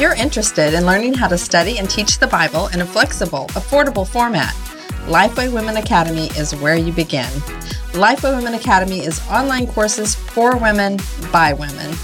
You're 0.00 0.14
interested 0.14 0.72
in 0.72 0.86
learning 0.86 1.12
how 1.12 1.28
to 1.28 1.36
study 1.36 1.78
and 1.78 1.90
teach 1.90 2.18
the 2.18 2.26
Bible 2.26 2.68
in 2.68 2.80
a 2.80 2.86
flexible, 2.86 3.46
affordable 3.48 4.08
format, 4.08 4.54
Lifeway 5.04 5.52
Women 5.52 5.76
Academy 5.76 6.28
is 6.38 6.56
where 6.56 6.74
you 6.74 6.90
begin. 6.90 7.28
Lifeway 7.92 8.34
Women 8.34 8.54
Academy 8.54 9.04
is 9.04 9.20
online 9.28 9.66
courses 9.66 10.14
for 10.14 10.56
women 10.56 10.98
by 11.30 11.52
women. 11.52 11.94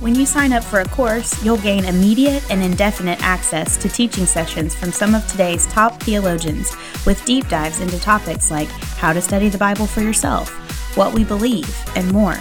When 0.00 0.14
you 0.14 0.24
sign 0.24 0.54
up 0.54 0.64
for 0.64 0.80
a 0.80 0.88
course, 0.88 1.44
you'll 1.44 1.58
gain 1.58 1.84
immediate 1.84 2.42
and 2.50 2.62
indefinite 2.62 3.22
access 3.22 3.76
to 3.76 3.88
teaching 3.88 4.24
sessions 4.24 4.74
from 4.74 4.90
some 4.90 5.14
of 5.14 5.26
today's 5.28 5.66
top 5.66 6.02
theologians 6.02 6.74
with 7.04 7.22
deep 7.26 7.48
dives 7.48 7.80
into 7.80 8.00
topics 8.00 8.50
like 8.50 8.68
how 8.96 9.12
to 9.12 9.20
study 9.20 9.50
the 9.50 9.58
Bible 9.58 9.86
for 9.86 10.00
yourself, 10.00 10.48
what 10.96 11.12
we 11.12 11.22
believe, 11.22 11.76
and 11.96 12.10
more. 12.12 12.38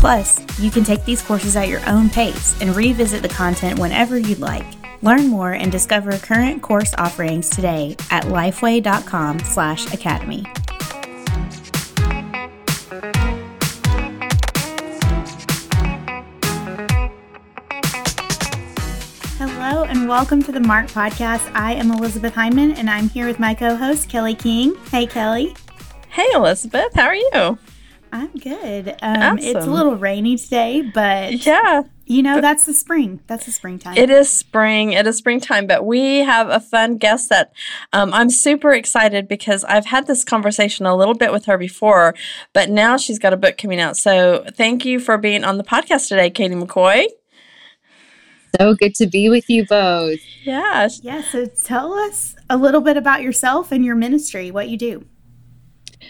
Plus, 0.00 0.40
you 0.58 0.70
can 0.70 0.82
take 0.82 1.04
these 1.04 1.20
courses 1.20 1.56
at 1.56 1.68
your 1.68 1.86
own 1.86 2.08
pace 2.08 2.58
and 2.62 2.74
revisit 2.74 3.20
the 3.20 3.28
content 3.28 3.78
whenever 3.78 4.16
you'd 4.16 4.38
like. 4.38 4.64
Learn 5.02 5.26
more 5.26 5.52
and 5.52 5.70
discover 5.70 6.16
current 6.16 6.62
course 6.62 6.94
offerings 6.96 7.50
today 7.50 7.96
at 8.10 8.24
lifeway.com/academy. 8.24 10.46
Hello 19.36 19.84
and 19.84 20.08
welcome 20.08 20.42
to 20.44 20.50
the 20.50 20.60
Marked 20.60 20.94
Podcast. 20.94 21.46
I 21.54 21.74
am 21.74 21.90
Elizabeth 21.90 22.32
Hyndman 22.32 22.78
and 22.78 22.88
I'm 22.88 23.10
here 23.10 23.26
with 23.26 23.38
my 23.38 23.52
co-host 23.52 24.08
Kelly 24.08 24.34
King. 24.34 24.74
Hey 24.90 25.06
Kelly. 25.06 25.54
Hey 26.08 26.28
Elizabeth, 26.34 26.94
how 26.94 27.04
are 27.04 27.14
you? 27.14 27.58
I'm 28.12 28.32
good. 28.32 28.88
Um, 29.02 29.16
awesome. 29.16 29.38
It's 29.38 29.66
a 29.66 29.70
little 29.70 29.96
rainy 29.96 30.36
today, 30.36 30.82
but 30.82 31.46
yeah, 31.46 31.82
you 32.06 32.22
know 32.22 32.40
that's 32.40 32.64
the 32.64 32.74
spring. 32.74 33.20
That's 33.26 33.46
the 33.46 33.52
springtime. 33.52 33.96
It 33.96 34.10
is 34.10 34.28
spring. 34.28 34.92
It 34.92 35.06
is 35.06 35.16
springtime. 35.16 35.66
But 35.66 35.86
we 35.86 36.18
have 36.18 36.48
a 36.48 36.60
fun 36.60 36.98
guest 36.98 37.28
that 37.28 37.52
um, 37.92 38.12
I'm 38.12 38.30
super 38.30 38.72
excited 38.72 39.28
because 39.28 39.64
I've 39.64 39.86
had 39.86 40.06
this 40.06 40.24
conversation 40.24 40.86
a 40.86 40.96
little 40.96 41.14
bit 41.14 41.32
with 41.32 41.44
her 41.46 41.56
before, 41.56 42.14
but 42.52 42.68
now 42.70 42.96
she's 42.96 43.18
got 43.18 43.32
a 43.32 43.36
book 43.36 43.56
coming 43.58 43.80
out. 43.80 43.96
So 43.96 44.44
thank 44.56 44.84
you 44.84 44.98
for 44.98 45.18
being 45.18 45.44
on 45.44 45.56
the 45.56 45.64
podcast 45.64 46.08
today, 46.08 46.30
Katie 46.30 46.54
McCoy. 46.54 47.06
So 48.58 48.74
good 48.74 48.94
to 48.96 49.06
be 49.06 49.28
with 49.28 49.48
you 49.48 49.64
both. 49.64 50.18
Yeah. 50.42 50.88
Yeah. 51.02 51.22
So 51.22 51.46
tell 51.46 51.94
us 51.94 52.34
a 52.48 52.56
little 52.56 52.80
bit 52.80 52.96
about 52.96 53.22
yourself 53.22 53.70
and 53.70 53.84
your 53.84 53.94
ministry, 53.94 54.50
what 54.50 54.68
you 54.68 54.76
do. 54.76 55.06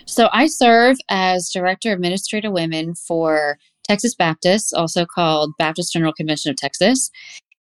So 0.06 0.28
I 0.32 0.46
serve 0.46 0.96
as 1.08 1.50
Director 1.50 1.92
of 1.92 1.96
Administrative 1.96 2.52
Women 2.52 2.94
for 2.94 3.58
Texas 3.84 4.14
Baptist, 4.14 4.72
also 4.74 5.04
called 5.04 5.52
Baptist 5.58 5.92
General 5.92 6.12
Convention 6.12 6.50
of 6.50 6.56
Texas 6.56 7.10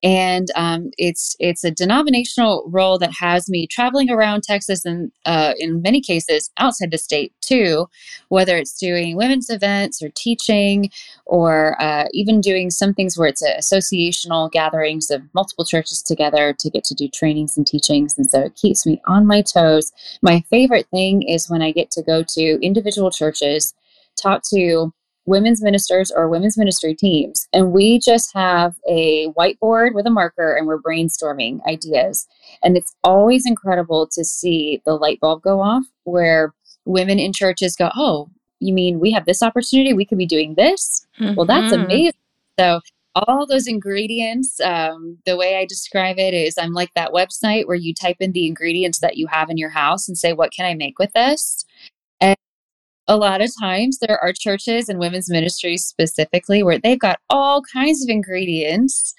and 0.03 0.47
um, 0.55 0.89
it's 0.97 1.35
it's 1.39 1.63
a 1.63 1.71
denominational 1.71 2.63
role 2.67 2.97
that 2.97 3.11
has 3.19 3.49
me 3.49 3.67
traveling 3.67 4.09
around 4.09 4.43
Texas 4.43 4.83
and 4.83 5.11
uh, 5.25 5.53
in 5.59 5.81
many 5.81 6.01
cases 6.01 6.49
outside 6.57 6.91
the 6.91 6.97
state 6.97 7.33
too, 7.41 7.87
whether 8.29 8.57
it's 8.57 8.77
doing 8.77 9.15
women's 9.15 9.49
events 9.49 10.01
or 10.01 10.09
teaching, 10.15 10.89
or 11.25 11.79
uh, 11.81 12.07
even 12.13 12.41
doing 12.41 12.69
some 12.71 12.93
things 12.93 13.17
where 13.17 13.27
it's 13.27 13.43
associational 13.43 14.51
gatherings 14.51 15.11
of 15.11 15.21
multiple 15.33 15.65
churches 15.65 16.01
together 16.01 16.55
to 16.57 16.69
get 16.69 16.83
to 16.85 16.95
do 16.95 17.07
trainings 17.07 17.55
and 17.55 17.67
teachings, 17.67 18.17
and 18.17 18.29
so 18.29 18.41
it 18.41 18.55
keeps 18.55 18.85
me 18.85 18.99
on 19.05 19.27
my 19.27 19.41
toes. 19.41 19.91
My 20.21 20.43
favorite 20.49 20.87
thing 20.89 21.21
is 21.21 21.49
when 21.49 21.61
I 21.61 21.71
get 21.71 21.91
to 21.91 22.01
go 22.01 22.23
to 22.29 22.65
individual 22.65 23.11
churches, 23.11 23.73
talk 24.19 24.41
to 24.49 24.93
women's 25.25 25.61
ministers 25.61 26.11
or 26.11 26.27
women's 26.27 26.57
ministry 26.57 26.95
teams. 26.95 27.47
And 27.53 27.71
we 27.71 27.99
just 27.99 28.33
have 28.33 28.75
a 28.87 29.27
whiteboard 29.29 29.93
with 29.93 30.07
a 30.07 30.09
marker 30.09 30.55
and 30.55 30.67
we're 30.67 30.81
brainstorming 30.81 31.59
ideas. 31.67 32.27
And 32.63 32.75
it's 32.75 32.95
always 33.03 33.45
incredible 33.45 34.07
to 34.13 34.23
see 34.23 34.81
the 34.85 34.95
light 34.95 35.19
bulb 35.19 35.41
go 35.43 35.61
off 35.61 35.83
where 36.03 36.53
women 36.85 37.19
in 37.19 37.33
churches 37.33 37.75
go, 37.75 37.91
Oh, 37.95 38.29
you 38.59 38.73
mean 38.73 38.99
we 38.99 39.11
have 39.11 39.25
this 39.25 39.43
opportunity? 39.43 39.93
We 39.93 40.05
could 40.05 40.17
be 40.17 40.25
doing 40.25 40.55
this? 40.55 41.05
Mm-hmm. 41.19 41.35
Well, 41.35 41.45
that's 41.45 41.73
mm-hmm. 41.73 41.85
amazing. 41.85 42.13
So, 42.59 42.81
all 43.13 43.45
those 43.45 43.67
ingredients, 43.67 44.61
um, 44.61 45.17
the 45.25 45.35
way 45.35 45.57
I 45.57 45.65
describe 45.65 46.17
it 46.17 46.33
is 46.33 46.57
I'm 46.57 46.71
like 46.71 46.93
that 46.95 47.11
website 47.11 47.67
where 47.67 47.75
you 47.75 47.93
type 47.93 48.17
in 48.21 48.31
the 48.31 48.47
ingredients 48.47 48.99
that 48.99 49.17
you 49.17 49.27
have 49.27 49.49
in 49.49 49.57
your 49.57 49.69
house 49.69 50.07
and 50.07 50.17
say, 50.17 50.31
What 50.33 50.53
can 50.53 50.65
I 50.65 50.75
make 50.75 50.97
with 50.97 51.11
this? 51.13 51.65
A 53.07 53.17
lot 53.17 53.41
of 53.41 53.51
times 53.59 53.99
there 53.99 54.19
are 54.21 54.33
churches 54.33 54.87
and 54.87 54.99
women's 54.99 55.29
ministries 55.29 55.85
specifically 55.85 56.63
where 56.63 56.77
they've 56.77 56.99
got 56.99 57.19
all 57.29 57.61
kinds 57.73 58.03
of 58.03 58.09
ingredients 58.09 59.13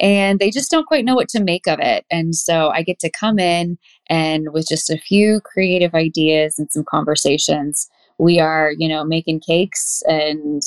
and 0.00 0.38
they 0.38 0.50
just 0.50 0.70
don't 0.70 0.86
quite 0.86 1.04
know 1.04 1.14
what 1.14 1.28
to 1.30 1.42
make 1.42 1.66
of 1.66 1.78
it. 1.80 2.04
And 2.10 2.34
so 2.34 2.68
I 2.68 2.82
get 2.82 2.98
to 3.00 3.10
come 3.10 3.38
in 3.38 3.78
and 4.08 4.52
with 4.52 4.68
just 4.68 4.90
a 4.90 4.98
few 4.98 5.40
creative 5.40 5.94
ideas 5.94 6.58
and 6.58 6.70
some 6.70 6.84
conversations, 6.84 7.88
we 8.18 8.38
are, 8.38 8.72
you 8.76 8.88
know, 8.88 9.04
making 9.04 9.40
cakes 9.40 10.02
and 10.06 10.62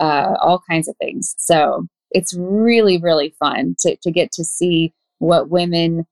uh, 0.00 0.34
all 0.40 0.62
kinds 0.68 0.88
of 0.88 0.96
things. 0.96 1.34
So 1.38 1.86
it's 2.10 2.34
really, 2.36 2.98
really 2.98 3.34
fun 3.38 3.76
to, 3.80 3.96
to 3.96 4.10
get 4.10 4.32
to 4.32 4.44
see 4.44 4.92
what 5.18 5.50
women 5.50 6.06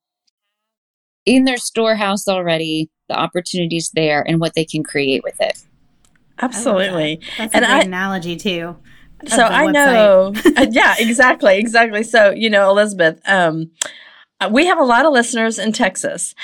in 1.27 1.45
their 1.45 1.57
storehouse 1.57 2.29
already, 2.29 2.91
the 3.09 3.19
opportunities 3.19 3.91
there, 3.95 4.23
and 4.27 4.41
what 4.41 4.55
they 4.55 4.65
can 4.65 4.83
create 4.83 5.23
with 5.25 5.41
it. 5.41 5.65
Absolutely. 6.41 7.17
That. 7.17 7.39
That's 7.39 7.55
and 7.55 7.65
a 7.65 7.69
great 7.69 7.77
I, 7.77 7.83
analogy 7.83 8.37
too. 8.37 8.77
So 9.27 9.43
I 9.43 9.67
know. 9.71 10.33
uh, 10.57 10.67
yeah, 10.71 10.95
exactly, 10.99 11.59
exactly. 11.59 12.03
So, 12.03 12.31
you 12.31 12.51
know, 12.51 12.71
Elizabeth, 12.71 13.21
um, 13.27 13.71
uh, 14.41 14.49
we 14.51 14.67
have 14.67 14.79
a 14.79 14.85
lot 14.85 15.05
of 15.05 15.13
listeners 15.13 15.59
in 15.59 15.73
Texas. 15.73 16.35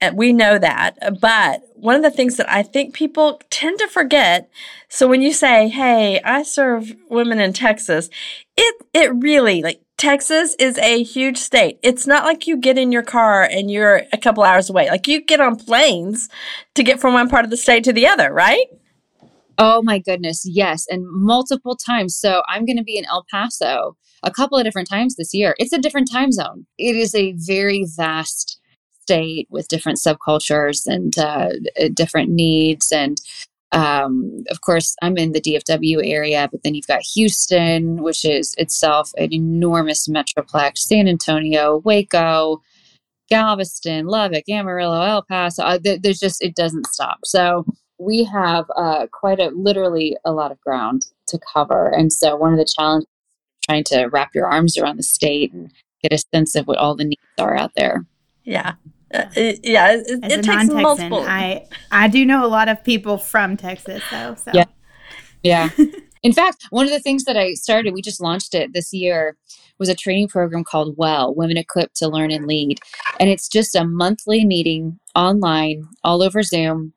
And 0.00 0.16
we 0.16 0.32
know 0.32 0.58
that. 0.58 1.20
But 1.20 1.62
one 1.74 1.96
of 1.96 2.02
the 2.02 2.10
things 2.10 2.36
that 2.36 2.50
I 2.50 2.62
think 2.62 2.94
people 2.94 3.40
tend 3.50 3.78
to 3.78 3.88
forget, 3.88 4.50
so 4.88 5.08
when 5.08 5.22
you 5.22 5.32
say, 5.32 5.68
"Hey, 5.68 6.20
I 6.22 6.42
serve 6.42 6.94
women 7.08 7.40
in 7.40 7.52
Texas," 7.52 8.10
it 8.56 8.76
it 8.92 9.14
really 9.14 9.62
like 9.62 9.80
Texas 9.96 10.54
is 10.58 10.76
a 10.78 11.02
huge 11.02 11.38
state. 11.38 11.78
It's 11.82 12.06
not 12.06 12.24
like 12.24 12.46
you 12.46 12.58
get 12.58 12.76
in 12.76 12.92
your 12.92 13.02
car 13.02 13.42
and 13.42 13.70
you're 13.70 14.02
a 14.12 14.18
couple 14.18 14.42
hours 14.42 14.68
away. 14.68 14.90
Like 14.90 15.08
you 15.08 15.22
get 15.22 15.40
on 15.40 15.56
planes 15.56 16.28
to 16.74 16.82
get 16.82 17.00
from 17.00 17.14
one 17.14 17.30
part 17.30 17.44
of 17.44 17.50
the 17.50 17.56
state 17.56 17.84
to 17.84 17.92
the 17.92 18.06
other, 18.06 18.32
right? 18.32 18.66
Oh 19.58 19.82
my 19.82 19.98
goodness, 19.98 20.42
yes, 20.44 20.86
and 20.88 21.04
multiple 21.06 21.76
times. 21.76 22.16
So 22.16 22.42
I'm 22.48 22.66
going 22.66 22.76
to 22.76 22.84
be 22.84 22.98
in 22.98 23.06
El 23.06 23.24
Paso 23.30 23.96
a 24.22 24.30
couple 24.30 24.58
of 24.58 24.64
different 24.64 24.88
times 24.88 25.16
this 25.16 25.32
year. 25.32 25.54
It's 25.58 25.72
a 25.72 25.78
different 25.78 26.10
time 26.10 26.32
zone. 26.32 26.66
It 26.78 26.96
is 26.96 27.14
a 27.14 27.32
very 27.36 27.86
vast 27.96 28.60
state 29.02 29.46
with 29.50 29.68
different 29.68 29.98
subcultures 29.98 30.86
and 30.86 31.16
uh, 31.18 31.50
different 31.94 32.30
needs. 32.30 32.90
And 32.92 33.20
um, 33.72 34.44
of 34.50 34.60
course, 34.60 34.94
I'm 35.00 35.16
in 35.16 35.32
the 35.32 35.40
DFW 35.40 36.00
area, 36.04 36.48
but 36.50 36.62
then 36.62 36.74
you've 36.74 36.86
got 36.86 37.02
Houston, 37.14 38.02
which 38.02 38.24
is 38.24 38.54
itself 38.58 39.12
an 39.16 39.32
enormous 39.32 40.08
metroplex, 40.08 40.78
San 40.78 41.08
Antonio, 41.08 41.78
Waco. 41.84 42.62
Galveston, 43.28 44.06
Lubbock, 44.06 44.48
Amarillo, 44.48 45.02
El 45.02 45.22
Paso. 45.22 45.64
Uh, 45.64 45.78
there's 45.82 46.20
just, 46.20 46.40
it 46.42 46.54
doesn't 46.54 46.86
stop. 46.86 47.18
So, 47.24 47.66
we 47.98 48.24
have 48.24 48.66
uh, 48.76 49.06
quite 49.12 49.40
a 49.40 49.48
literally 49.48 50.16
a 50.24 50.32
lot 50.32 50.52
of 50.52 50.60
ground 50.60 51.06
to 51.28 51.38
cover. 51.52 51.88
And 51.88 52.12
so 52.12 52.36
one 52.36 52.52
of 52.52 52.58
the 52.58 52.64
challenges 52.64 53.08
trying 53.64 53.84
to 53.84 54.04
wrap 54.06 54.34
your 54.34 54.46
arms 54.46 54.78
around 54.78 54.96
the 54.96 55.02
state 55.02 55.52
and 55.52 55.72
get 56.02 56.12
a 56.12 56.18
sense 56.34 56.54
of 56.54 56.66
what 56.66 56.78
all 56.78 56.94
the 56.94 57.04
needs 57.04 57.20
are 57.38 57.56
out 57.56 57.72
there. 57.76 58.06
Yeah. 58.44 58.74
Uh, 59.12 59.24
it, 59.34 59.60
yeah, 59.62 59.92
it, 59.92 60.24
As 60.24 60.32
it 60.32 60.40
a 60.40 60.42
takes 60.42 60.68
multiple. 60.68 61.24
I 61.26 61.66
I 61.90 62.08
do 62.08 62.24
know 62.24 62.44
a 62.44 62.48
lot 62.48 62.68
of 62.68 62.82
people 62.82 63.18
from 63.18 63.56
Texas, 63.56 64.02
though. 64.10 64.34
So 64.34 64.50
yeah, 64.52 64.64
yeah. 65.42 65.70
In 66.22 66.32
fact, 66.32 66.66
one 66.70 66.86
of 66.86 66.92
the 66.92 66.98
things 66.98 67.22
that 67.24 67.36
I 67.36 67.54
started, 67.54 67.94
we 67.94 68.02
just 68.02 68.20
launched 68.20 68.52
it 68.52 68.72
this 68.72 68.92
year, 68.92 69.36
was 69.78 69.88
a 69.88 69.94
training 69.94 70.26
program 70.26 70.64
called 70.64 70.96
Well 70.96 71.32
Women 71.32 71.56
Equipped 71.56 71.94
to 71.96 72.08
Learn 72.08 72.32
and 72.32 72.46
Lead, 72.46 72.80
and 73.20 73.30
it's 73.30 73.48
just 73.48 73.76
a 73.76 73.84
monthly 73.84 74.44
meeting 74.44 74.98
online, 75.14 75.86
all 76.02 76.20
over 76.20 76.42
Zoom, 76.42 76.92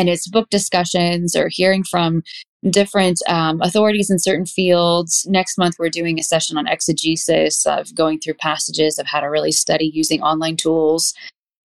and 0.00 0.08
it's 0.08 0.26
book 0.26 0.48
discussions 0.48 1.36
or 1.36 1.48
hearing 1.50 1.84
from 1.84 2.22
different 2.70 3.20
um, 3.28 3.60
authorities 3.60 4.10
in 4.10 4.18
certain 4.18 4.46
fields. 4.46 5.26
Next 5.28 5.58
month, 5.58 5.76
we're 5.78 5.90
doing 5.90 6.18
a 6.18 6.22
session 6.22 6.56
on 6.56 6.66
exegesis 6.66 7.66
of 7.66 7.94
going 7.94 8.18
through 8.18 8.34
passages 8.34 8.98
of 8.98 9.06
how 9.06 9.20
to 9.20 9.26
really 9.26 9.52
study 9.52 9.90
using 9.92 10.22
online 10.22 10.56
tools. 10.56 11.12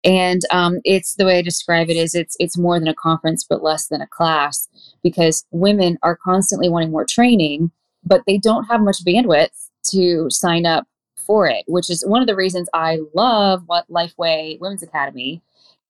And 0.04 0.42
um, 0.52 0.82
it's 0.84 1.16
the 1.16 1.26
way 1.26 1.38
I 1.38 1.42
describe 1.42 1.90
it 1.90 1.96
is 1.96 2.14
it's 2.14 2.36
it's 2.38 2.58
more 2.58 2.78
than 2.78 2.90
a 2.90 2.94
conference, 2.94 3.46
but 3.50 3.64
less 3.64 3.88
than 3.88 4.02
a 4.02 4.08
class, 4.08 4.68
because 5.02 5.46
women 5.52 5.98
are 6.04 6.18
constantly 6.18 6.68
wanting 6.68 6.92
more 6.92 7.06
training, 7.06 7.72
but 8.04 8.22
they 8.28 8.38
don't 8.38 8.66
have 8.66 8.82
much 8.82 9.04
bandwidth 9.06 9.70
to 9.92 10.28
sign 10.30 10.66
up 10.66 10.86
for 11.16 11.48
it, 11.48 11.64
which 11.68 11.90
is 11.90 12.04
one 12.06 12.22
of 12.22 12.28
the 12.28 12.36
reasons 12.36 12.68
I 12.74 13.00
love 13.16 13.64
what 13.66 13.90
Lifeway 13.90 14.60
Women's 14.60 14.84
Academy 14.84 15.42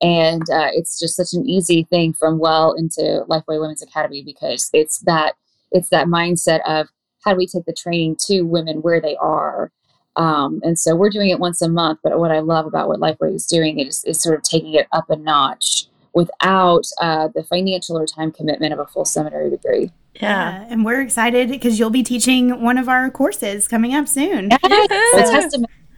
and 0.02 0.44
uh, 0.50 0.70
it's 0.74 1.00
just 1.00 1.16
such 1.16 1.34
an 1.34 1.48
easy 1.48 1.84
thing 1.90 2.14
from 2.14 2.40
well 2.40 2.74
into 2.74 3.24
lifeway 3.30 3.60
women's 3.60 3.82
academy 3.82 4.24
because 4.24 4.70
it's 4.74 5.00
that 5.00 5.36
it's 5.72 5.90
that 5.90 6.08
mindset 6.08 6.60
of 6.68 6.88
how 7.24 7.32
do 7.32 7.38
we 7.38 7.48
take 7.48 7.66
the 7.66 7.74
training 7.74 8.16
to 8.28 8.42
women 8.42 8.82
where 8.82 9.00
they 9.00 9.16
are 9.18 9.72
um, 10.18 10.62
and 10.64 10.80
so 10.80 10.96
we're 10.96 11.10
doing 11.10 11.30
it 11.30 11.40
once 11.40 11.62
a 11.62 11.70
month 11.70 12.00
but 12.04 12.20
what 12.20 12.32
i 12.32 12.40
love 12.40 12.66
about 12.66 12.88
what 12.88 13.00
lifeway 13.00 13.34
is 13.34 13.46
doing 13.46 13.80
is, 13.80 14.04
is 14.06 14.22
sort 14.22 14.36
of 14.36 14.44
taking 14.44 14.74
it 14.74 14.88
up 14.92 15.10
a 15.10 15.16
notch 15.16 15.88
without 16.14 16.84
uh, 17.02 17.28
the 17.36 17.44
financial 17.44 17.98
or 17.98 18.06
time 18.06 18.32
commitment 18.32 18.74
of 18.74 18.80
a 18.80 18.86
full 18.86 19.06
seminary 19.06 19.50
degree 19.50 19.92
yeah. 20.16 20.62
yeah. 20.62 20.68
and 20.70 20.86
we're 20.86 21.02
excited 21.02 21.50
because 21.50 21.80
you'll 21.80 21.90
be 21.90 22.04
teaching 22.04 22.62
one 22.62 22.78
of 22.78 22.88
our 22.90 23.10
courses 23.10 23.68
coming 23.68 23.94
up 23.94 24.08
soon. 24.08 24.50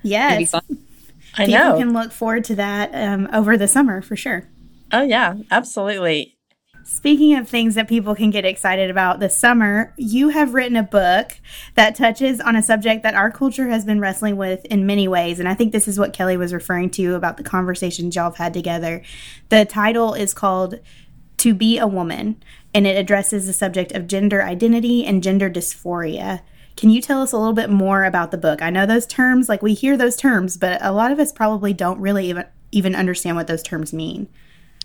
Yes. 0.04 0.54
yes. 0.54 0.62
I 1.38 1.46
people 1.46 1.64
know. 1.64 1.78
can 1.78 1.94
look 1.94 2.12
forward 2.12 2.44
to 2.46 2.56
that 2.56 2.92
um, 2.94 3.30
over 3.32 3.58
the 3.58 3.68
summer 3.68 4.02
for 4.02 4.16
sure. 4.16 4.50
Oh, 4.92 5.04
yeah, 5.04 5.36
absolutely. 5.52 6.38
Speaking 6.84 7.36
of 7.36 7.50
things 7.50 7.76
that 7.76 7.90
people 7.90 8.16
can 8.16 8.30
get 8.30 8.46
excited 8.46 8.90
about 8.90 9.20
this 9.20 9.36
summer, 9.36 9.94
you 9.98 10.30
have 10.30 10.54
written 10.54 10.78
a 10.78 10.84
book 10.84 11.38
that 11.76 11.96
touches 11.96 12.40
on 12.40 12.56
a 12.56 12.64
subject 12.64 13.04
that 13.04 13.14
our 13.14 13.30
culture 13.30 13.68
has 13.68 13.84
been 13.84 14.00
wrestling 14.00 14.38
with 14.38 14.64
in 14.66 14.86
many 14.86 15.06
ways. 15.06 15.38
And 15.38 15.50
I 15.50 15.54
think 15.54 15.74
this 15.74 15.90
is 15.90 16.00
what 16.00 16.14
Kelly 16.14 16.38
was 16.38 16.54
referring 16.54 16.90
to 16.92 17.16
about 17.16 17.36
the 17.36 17.44
conversations 17.44 18.16
y'all 18.16 18.30
have 18.30 18.38
had 18.38 18.54
together. 18.54 19.04
The 19.50 19.66
title 19.66 20.14
is 20.14 20.34
called 20.34 20.80
To 21.40 21.54
Be 21.54 21.78
a 21.78 21.88
Woman, 21.88 22.42
and 22.74 22.88
it 22.88 22.96
addresses 22.96 23.48
the 23.48 23.54
subject 23.54 23.92
of 23.92 24.08
gender 24.08 24.42
identity 24.42 25.06
and 25.06 25.22
gender 25.22 25.50
dysphoria. 25.50 26.42
Can 26.78 26.92
you 26.92 27.02
tell 27.02 27.24
us 27.24 27.32
a 27.32 27.38
little 27.38 27.54
bit 27.54 27.72
more 27.72 28.04
about 28.04 28.30
the 28.30 28.38
book? 28.38 28.62
I 28.62 28.70
know 28.70 28.86
those 28.86 29.08
terms, 29.08 29.50
like 29.50 29.64
we 29.64 29.74
hear 29.74 29.98
those 29.98 30.16
terms, 30.16 30.58
but 30.58 30.80
a 30.84 30.92
lot 30.92 31.12
of 31.12 31.20
us 31.20 31.32
probably 31.32 31.74
don't 31.74 32.00
really 32.00 32.30
even, 32.30 32.46
even 32.72 32.96
understand 32.96 33.36
what 33.36 33.48
those 33.48 33.64
terms 33.64 33.94
mean. 33.94 34.28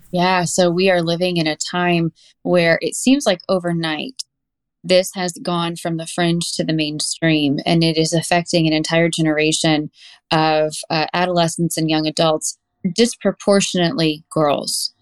Yeah, 0.09 0.43
so 0.45 0.71
we 0.71 0.89
are 0.89 1.03
living 1.03 1.37
in 1.37 1.45
a 1.45 1.55
time 1.55 2.11
where 2.41 2.79
it 2.81 2.95
seems 2.95 3.27
like 3.27 3.41
overnight 3.47 4.23
this 4.83 5.11
has 5.13 5.33
gone 5.33 5.75
from 5.75 5.97
the 5.97 6.07
fringe 6.07 6.51
to 6.53 6.63
the 6.63 6.73
mainstream 6.73 7.59
and 7.65 7.83
it 7.83 7.97
is 7.97 8.11
affecting 8.11 8.67
an 8.67 8.73
entire 8.73 9.07
generation 9.07 9.91
of 10.31 10.75
uh, 10.89 11.05
adolescents 11.13 11.77
and 11.77 11.89
young 11.89 12.07
adults, 12.07 12.57
disproportionately 12.95 14.23
girls. 14.31 14.92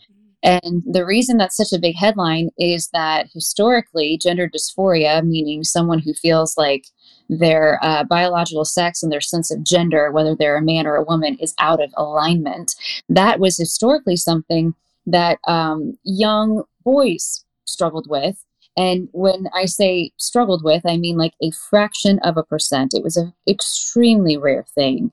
And 0.44 0.84
the 0.86 1.06
reason 1.06 1.38
that's 1.38 1.58
such 1.58 1.72
a 1.72 1.80
big 1.80 1.96
headline 1.96 2.50
is 2.58 2.90
that 2.94 3.28
historically, 3.34 4.18
gender 4.18 4.50
dysphoria, 4.50 5.24
meaning 5.24 5.64
someone 5.64 6.00
who 6.00 6.14
feels 6.14 6.58
like 6.58 6.86
their 7.30 7.80
uh, 7.82 8.04
biological 8.04 8.66
sex 8.66 9.04
and 9.04 9.12
their 9.12 9.22
sense 9.22 9.52
of 9.52 9.64
gender, 9.64 10.12
whether 10.12 10.36
they're 10.36 10.58
a 10.58 10.62
man 10.62 10.88
or 10.88 10.96
a 10.96 11.04
woman, 11.04 11.38
is 11.40 11.54
out 11.60 11.82
of 11.82 11.94
alignment, 11.96 12.76
that 13.08 13.40
was 13.40 13.58
historically 13.58 14.18
something 14.18 14.74
that 15.06 15.40
um, 15.48 15.98
young 16.04 16.64
boys 16.84 17.46
struggled 17.66 18.08
with. 18.10 18.44
And 18.78 19.10
when 19.12 19.48
I 19.54 19.66
say 19.66 20.12
struggled 20.18 20.64
with, 20.64 20.84
I 20.86 20.98
mean 20.98 21.18
like 21.18 21.34
a 21.42 21.52
fraction 21.52 22.20
of 22.20 22.38
a 22.38 22.44
percent. 22.44 22.94
It 22.94 23.04
was 23.04 23.18
an 23.18 23.34
extremely 23.48 24.38
rare 24.38 24.66
thing. 24.74 25.12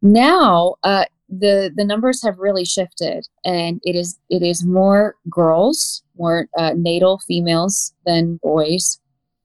Now, 0.00 0.76
uh, 0.84 1.06
the 1.28 1.72
the 1.74 1.84
numbers 1.84 2.22
have 2.22 2.38
really 2.38 2.64
shifted, 2.64 3.26
and 3.44 3.80
it 3.84 3.94
is 3.94 4.18
it 4.30 4.42
is 4.42 4.64
more 4.64 5.16
girls, 5.28 6.02
more 6.16 6.48
uh, 6.56 6.72
natal 6.76 7.18
females 7.26 7.94
than 8.06 8.38
boys, 8.42 8.98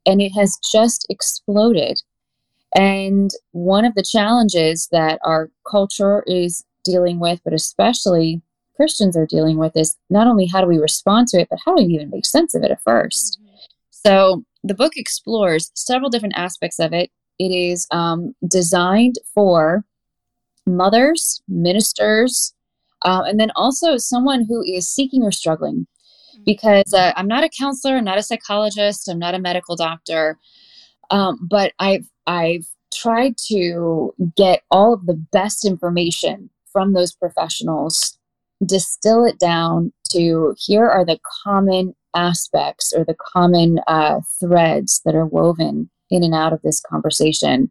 and 0.05 0.21
it 0.21 0.31
has 0.31 0.57
just 0.71 1.05
exploded. 1.09 2.01
And 2.75 3.29
one 3.51 3.85
of 3.85 3.93
the 3.95 4.03
challenges 4.03 4.87
that 4.91 5.19
our 5.23 5.51
culture 5.69 6.23
is 6.25 6.65
dealing 6.83 7.19
with, 7.19 7.39
but 7.43 7.53
especially 7.53 8.41
Christians 8.75 9.15
are 9.15 9.27
dealing 9.27 9.57
with, 9.57 9.77
is 9.77 9.95
not 10.09 10.25
only 10.25 10.47
how 10.47 10.61
do 10.61 10.67
we 10.67 10.77
respond 10.77 11.27
to 11.29 11.39
it, 11.39 11.47
but 11.49 11.59
how 11.63 11.75
do 11.75 11.83
we 11.83 11.93
even 11.93 12.09
make 12.09 12.25
sense 12.25 12.55
of 12.55 12.63
it 12.63 12.71
at 12.71 12.83
1st 12.83 13.37
mm-hmm. 13.37 13.47
So 13.91 14.43
the 14.63 14.73
book 14.73 14.93
explores 14.95 15.71
several 15.75 16.09
different 16.09 16.35
aspects 16.35 16.79
of 16.79 16.93
it. 16.93 17.09
It 17.39 17.51
is 17.51 17.87
um, 17.91 18.35
designed 18.47 19.15
for 19.33 19.85
mothers, 20.65 21.41
ministers, 21.47 22.53
uh, 23.03 23.23
and 23.25 23.39
then 23.39 23.51
also 23.55 23.97
someone 23.97 24.45
who 24.47 24.61
is 24.63 24.87
seeking 24.87 25.23
or 25.23 25.31
struggling. 25.31 25.87
Mm-hmm. 26.33 26.43
Because 26.45 26.93
uh, 26.93 27.13
I'm 27.15 27.27
not 27.27 27.43
a 27.43 27.49
counselor, 27.49 27.97
I'm 27.97 28.05
not 28.05 28.17
a 28.17 28.23
psychologist, 28.23 29.07
I'm 29.07 29.19
not 29.19 29.35
a 29.35 29.39
medical 29.39 29.75
doctor, 29.75 30.37
um, 31.11 31.47
but 31.49 31.73
I've 31.79 32.09
I've 32.27 32.65
tried 32.93 33.35
to 33.47 34.13
get 34.37 34.61
all 34.71 34.93
of 34.93 35.05
the 35.05 35.15
best 35.31 35.65
information 35.65 36.49
from 36.71 36.93
those 36.93 37.13
professionals, 37.13 38.17
distill 38.65 39.25
it 39.25 39.39
down 39.39 39.91
to 40.11 40.55
here 40.57 40.89
are 40.89 41.05
the 41.05 41.19
common 41.43 41.95
aspects 42.15 42.93
or 42.95 43.03
the 43.03 43.15
common 43.33 43.79
uh, 43.87 44.19
threads 44.39 45.01
that 45.05 45.15
are 45.15 45.25
woven 45.25 45.89
in 46.09 46.23
and 46.23 46.33
out 46.33 46.53
of 46.53 46.61
this 46.61 46.79
conversation, 46.79 47.69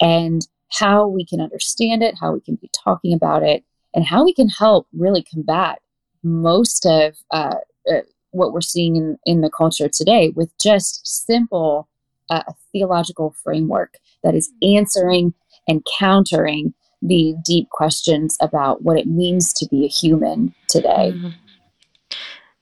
and 0.00 0.46
how 0.72 1.06
we 1.06 1.24
can 1.24 1.40
understand 1.40 2.02
it, 2.02 2.14
how 2.20 2.32
we 2.32 2.40
can 2.40 2.56
be 2.56 2.70
talking 2.72 3.12
about 3.12 3.42
it, 3.42 3.64
and 3.94 4.06
how 4.06 4.24
we 4.24 4.32
can 4.32 4.48
help 4.48 4.86
really 4.92 5.22
combat 5.22 5.80
most 6.22 6.86
of 6.86 7.16
uh, 7.30 7.56
uh, 7.90 8.00
what 8.30 8.52
we're 8.52 8.60
seeing 8.60 8.96
in, 8.96 9.18
in 9.26 9.40
the 9.40 9.50
culture 9.50 9.88
today 9.88 10.30
with 10.30 10.50
just 10.58 11.06
simple 11.06 11.88
uh, 12.30 12.42
theological 12.72 13.34
framework 13.42 13.98
that 14.22 14.34
is 14.34 14.50
answering 14.62 15.34
and 15.68 15.86
countering 15.98 16.72
the 17.02 17.34
deep 17.44 17.68
questions 17.70 18.38
about 18.40 18.82
what 18.82 18.98
it 18.98 19.06
means 19.06 19.52
to 19.52 19.66
be 19.66 19.84
a 19.84 19.88
human 19.88 20.54
today. 20.68 21.12
Mm-hmm. 21.14 21.28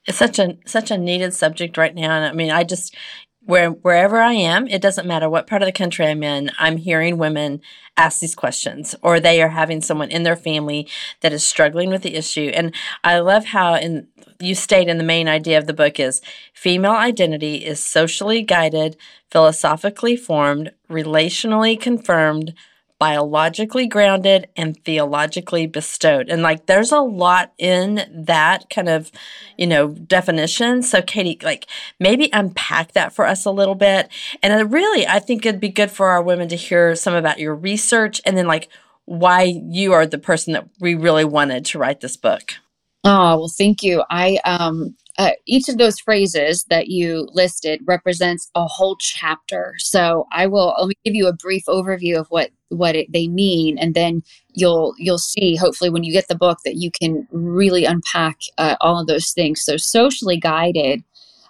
It's 0.06 0.18
such 0.18 0.38
a 0.38 0.56
such 0.64 0.90
a 0.90 0.98
needed 0.98 1.34
subject 1.34 1.76
right 1.76 1.94
now, 1.94 2.16
and 2.16 2.24
I 2.24 2.32
mean, 2.32 2.50
I 2.50 2.64
just 2.64 2.96
where 3.50 3.70
wherever 3.70 4.18
I 4.20 4.34
am, 4.34 4.68
it 4.68 4.80
doesn't 4.80 5.08
matter 5.08 5.28
what 5.28 5.48
part 5.48 5.60
of 5.60 5.66
the 5.66 5.72
country 5.72 6.06
I'm 6.06 6.22
in, 6.22 6.52
I'm 6.56 6.76
hearing 6.76 7.18
women 7.18 7.60
ask 7.96 8.20
these 8.20 8.36
questions 8.36 8.94
or 9.02 9.18
they 9.18 9.42
are 9.42 9.48
having 9.48 9.82
someone 9.82 10.08
in 10.10 10.22
their 10.22 10.36
family 10.36 10.88
that 11.20 11.32
is 11.32 11.44
struggling 11.44 11.90
with 11.90 12.02
the 12.02 12.14
issue. 12.14 12.52
And 12.54 12.72
I 13.02 13.18
love 13.18 13.46
how 13.46 13.74
in 13.74 14.06
you 14.38 14.54
state 14.54 14.86
in 14.86 14.98
the 14.98 15.04
main 15.04 15.28
idea 15.28 15.58
of 15.58 15.66
the 15.66 15.74
book 15.74 15.98
is 15.98 16.22
female 16.54 16.92
identity 16.92 17.56
is 17.56 17.80
socially 17.80 18.42
guided, 18.42 18.96
philosophically 19.30 20.16
formed, 20.16 20.70
relationally 20.88 21.78
confirmed, 21.78 22.54
biologically 23.00 23.86
grounded 23.86 24.46
and 24.56 24.76
theologically 24.84 25.66
bestowed. 25.66 26.28
And 26.28 26.42
like 26.42 26.66
there's 26.66 26.92
a 26.92 27.00
lot 27.00 27.52
in 27.58 28.06
that 28.26 28.68
kind 28.68 28.90
of, 28.90 29.10
you 29.56 29.66
know, 29.66 29.88
definition. 29.88 30.82
So 30.82 31.00
Katie, 31.00 31.38
like 31.42 31.66
maybe 31.98 32.28
unpack 32.32 32.92
that 32.92 33.14
for 33.14 33.26
us 33.26 33.46
a 33.46 33.50
little 33.50 33.74
bit. 33.74 34.10
And 34.42 34.70
really, 34.70 35.06
I 35.06 35.18
think 35.18 35.46
it'd 35.46 35.60
be 35.60 35.70
good 35.70 35.90
for 35.90 36.10
our 36.10 36.22
women 36.22 36.48
to 36.48 36.56
hear 36.56 36.94
some 36.94 37.14
about 37.14 37.40
your 37.40 37.54
research 37.54 38.20
and 38.26 38.36
then 38.36 38.46
like 38.46 38.68
why 39.06 39.44
you 39.44 39.94
are 39.94 40.06
the 40.06 40.18
person 40.18 40.52
that 40.52 40.68
we 40.78 40.94
really 40.94 41.24
wanted 41.24 41.64
to 41.64 41.78
write 41.78 42.02
this 42.02 42.18
book. 42.18 42.52
Oh, 43.02 43.38
well, 43.38 43.48
thank 43.56 43.82
you. 43.82 44.04
I 44.10 44.38
um 44.44 44.94
uh, 45.18 45.32
each 45.46 45.68
of 45.68 45.76
those 45.76 45.98
phrases 45.98 46.64
that 46.70 46.88
you 46.88 47.28
listed 47.32 47.80
represents 47.86 48.50
a 48.54 48.66
whole 48.66 48.96
chapter. 48.98 49.74
So 49.78 50.26
I 50.32 50.46
will 50.46 50.74
me 50.86 50.94
give 51.04 51.14
you 51.14 51.26
a 51.26 51.32
brief 51.32 51.64
overview 51.66 52.18
of 52.18 52.26
what 52.28 52.50
what 52.70 52.96
it, 52.96 53.12
they 53.12 53.28
mean, 53.28 53.78
and 53.78 53.94
then 53.94 54.22
you'll 54.52 54.94
you'll 54.98 55.18
see 55.18 55.56
hopefully 55.56 55.90
when 55.90 56.04
you 56.04 56.12
get 56.12 56.28
the 56.28 56.34
book 56.34 56.58
that 56.64 56.76
you 56.76 56.90
can 56.90 57.26
really 57.30 57.84
unpack 57.84 58.38
uh, 58.58 58.76
all 58.80 59.00
of 59.00 59.06
those 59.06 59.32
things. 59.32 59.62
So 59.62 59.76
socially 59.76 60.38
guided 60.38 61.04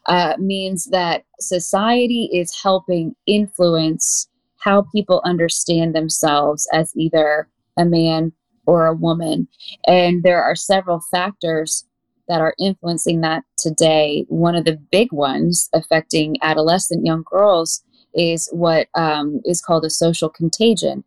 uh, 0.07 0.35
means 0.39 0.87
that 0.87 1.25
society 1.39 2.29
is 2.33 2.59
helping 2.63 3.15
influence 3.27 4.29
how 4.59 4.87
people 4.93 5.23
understand 5.25 5.95
themselves 5.95 6.69
as 6.73 6.93
either 6.97 7.49
a 7.79 7.85
man 7.85 8.33
or 8.67 8.87
a 8.87 8.95
woman, 8.95 9.49
and 9.87 10.23
there 10.23 10.43
are 10.43 10.55
several 10.55 11.01
factors 11.11 11.85
that 12.29 12.41
are 12.41 12.55
influencing 12.61 13.21
that 13.23 13.43
today. 13.59 14.25
One 14.29 14.55
of 14.55 14.65
the 14.65 14.79
big 14.93 15.13
ones 15.13 15.69
affecting 15.75 16.37
adolescent 16.43 17.05
young 17.05 17.25
girls 17.29 17.83
is 18.15 18.49
what 18.53 18.87
um, 18.95 19.41
is 19.45 19.61
called 19.61 19.85
a 19.85 19.91
social 19.91 20.29
contagion, 20.29 21.05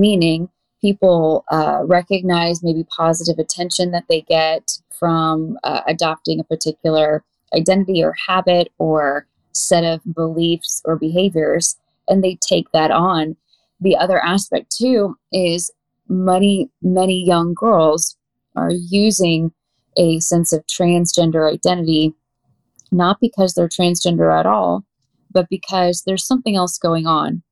meaning 0.00 0.48
people 0.80 1.44
uh, 1.50 1.80
recognize 1.84 2.62
maybe 2.62 2.84
positive 2.84 3.38
attention 3.38 3.90
that 3.92 4.04
they 4.08 4.20
get 4.22 4.78
from 4.90 5.58
uh, 5.64 5.80
adopting 5.86 6.40
a 6.40 6.44
particular 6.44 7.24
identity 7.54 8.02
or 8.02 8.14
habit 8.26 8.68
or 8.78 9.26
set 9.52 9.84
of 9.84 10.00
beliefs 10.14 10.82
or 10.84 10.96
behaviors 10.96 11.76
and 12.08 12.22
they 12.22 12.36
take 12.46 12.70
that 12.72 12.90
on. 12.90 13.36
The 13.80 13.96
other 13.96 14.22
aspect 14.24 14.74
too 14.76 15.16
is 15.32 15.70
many, 16.08 16.70
many 16.82 17.24
young 17.24 17.54
girls 17.54 18.16
are 18.56 18.70
using 18.70 19.52
a 19.96 20.20
sense 20.20 20.52
of 20.52 20.66
transgender 20.66 21.52
identity, 21.52 22.14
not 22.92 23.18
because 23.20 23.54
they're 23.54 23.68
transgender 23.68 24.38
at 24.38 24.46
all, 24.46 24.84
but 25.30 25.48
because 25.48 26.02
there's 26.06 26.26
something 26.26 26.56
else 26.56 26.78
going 26.78 27.06
on. 27.06 27.42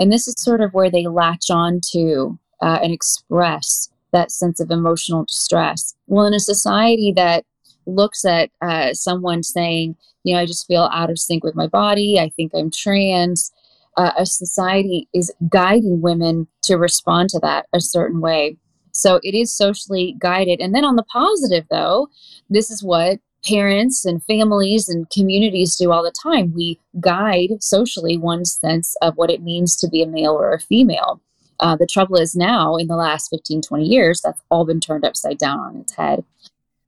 And 0.00 0.10
this 0.10 0.26
is 0.26 0.34
sort 0.38 0.62
of 0.62 0.72
where 0.72 0.90
they 0.90 1.06
latch 1.06 1.50
on 1.50 1.80
to 1.92 2.38
uh, 2.62 2.80
and 2.82 2.92
express 2.92 3.90
that 4.12 4.32
sense 4.32 4.58
of 4.58 4.70
emotional 4.70 5.24
distress. 5.24 5.94
Well, 6.06 6.26
in 6.26 6.34
a 6.34 6.40
society 6.40 7.12
that 7.14 7.44
looks 7.86 8.24
at 8.24 8.50
uh, 8.60 8.94
someone 8.94 9.42
saying, 9.42 9.96
you 10.24 10.34
know, 10.34 10.40
I 10.40 10.46
just 10.46 10.66
feel 10.66 10.90
out 10.92 11.10
of 11.10 11.18
sync 11.18 11.44
with 11.44 11.54
my 11.54 11.66
body, 11.66 12.18
I 12.18 12.30
think 12.30 12.52
I'm 12.54 12.70
trans, 12.70 13.52
uh, 13.96 14.12
a 14.16 14.26
society 14.26 15.08
is 15.14 15.32
guiding 15.48 16.00
women 16.00 16.46
to 16.62 16.76
respond 16.76 17.28
to 17.30 17.38
that 17.40 17.66
a 17.72 17.80
certain 17.80 18.20
way. 18.20 18.56
So 18.92 19.20
it 19.22 19.34
is 19.34 19.54
socially 19.54 20.16
guided. 20.18 20.60
And 20.60 20.74
then 20.74 20.84
on 20.84 20.96
the 20.96 21.04
positive, 21.04 21.66
though, 21.70 22.08
this 22.48 22.70
is 22.70 22.82
what 22.82 23.20
parents 23.46 24.04
and 24.04 24.22
families 24.24 24.88
and 24.88 25.08
communities 25.10 25.76
do 25.76 25.92
all 25.92 26.02
the 26.02 26.12
time. 26.22 26.52
We 26.54 26.78
guide 27.00 27.62
socially 27.62 28.16
one's 28.16 28.58
sense 28.58 28.96
of 29.02 29.16
what 29.16 29.30
it 29.30 29.42
means 29.42 29.76
to 29.76 29.88
be 29.88 30.02
a 30.02 30.06
male 30.06 30.32
or 30.32 30.52
a 30.52 30.60
female. 30.60 31.20
Uh, 31.58 31.76
the 31.76 31.86
trouble 31.86 32.16
is 32.16 32.34
now, 32.34 32.76
in 32.76 32.86
the 32.86 32.96
last 32.96 33.28
15, 33.28 33.62
20 33.62 33.84
years, 33.84 34.20
that's 34.22 34.40
all 34.50 34.64
been 34.64 34.80
turned 34.80 35.04
upside 35.04 35.38
down 35.38 35.60
on 35.60 35.76
its 35.76 35.94
head. 35.94 36.24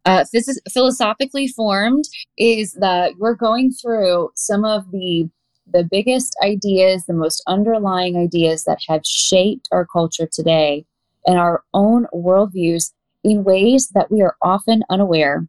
Uh, 0.04 0.25
is 0.32 0.61
philosophically 0.73 1.47
formed 1.47 2.04
is 2.37 2.73
that 2.75 3.12
we're 3.18 3.35
going 3.37 3.71
through 3.71 4.30
some 4.35 4.64
of 4.64 4.90
the 4.90 5.28
the 5.73 5.85
biggest 5.85 6.37
ideas, 6.42 7.06
the 7.06 7.12
most 7.12 7.42
underlying 7.47 8.16
ideas 8.16 8.64
that 8.64 8.80
have 8.88 9.06
shaped 9.06 9.68
our 9.71 9.87
culture 9.87 10.26
today 10.26 10.85
and 11.25 11.38
our 11.38 11.62
own 11.73 12.06
worldviews 12.12 12.92
in 13.23 13.44
ways 13.44 13.88
that 13.94 14.11
we 14.11 14.21
are 14.21 14.37
often 14.42 14.82
unaware, 14.90 15.47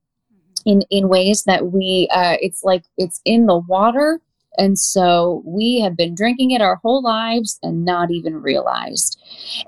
in, 0.66 0.84
in 0.90 1.10
ways 1.10 1.44
that 1.44 1.72
we, 1.72 2.08
uh, 2.14 2.38
it's 2.42 2.64
like 2.64 2.84
it's 2.98 3.22
in 3.26 3.46
the 3.46 3.58
water. 3.58 4.20
And 4.58 4.78
so 4.78 5.42
we 5.46 5.80
have 5.82 5.98
been 5.98 6.14
drinking 6.14 6.52
it 6.52 6.62
our 6.62 6.76
whole 6.76 7.02
lives 7.02 7.60
and 7.64 7.86
not 7.86 8.12
even 8.12 8.42
realized. 8.42 9.20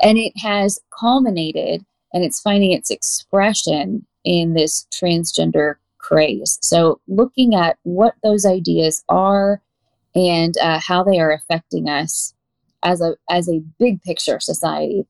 And 0.01 0.17
it 0.17 0.33
has 0.37 0.79
culminated 0.97 1.85
and 2.13 2.23
it's 2.23 2.39
finding 2.39 2.71
its 2.71 2.91
expression 2.91 4.05
in 4.23 4.53
this 4.53 4.87
transgender 4.93 5.75
craze. 5.97 6.59
So, 6.61 7.01
looking 7.07 7.55
at 7.55 7.77
what 7.83 8.13
those 8.23 8.45
ideas 8.45 9.03
are, 9.09 9.61
and 10.15 10.57
uh, 10.61 10.79
how 10.79 11.03
they 11.03 11.19
are 11.19 11.31
affecting 11.31 11.89
us 11.89 12.33
as 12.83 13.01
a 13.01 13.15
as 13.29 13.49
a 13.49 13.63
big 13.79 14.01
picture 14.03 14.39
society. 14.39 15.05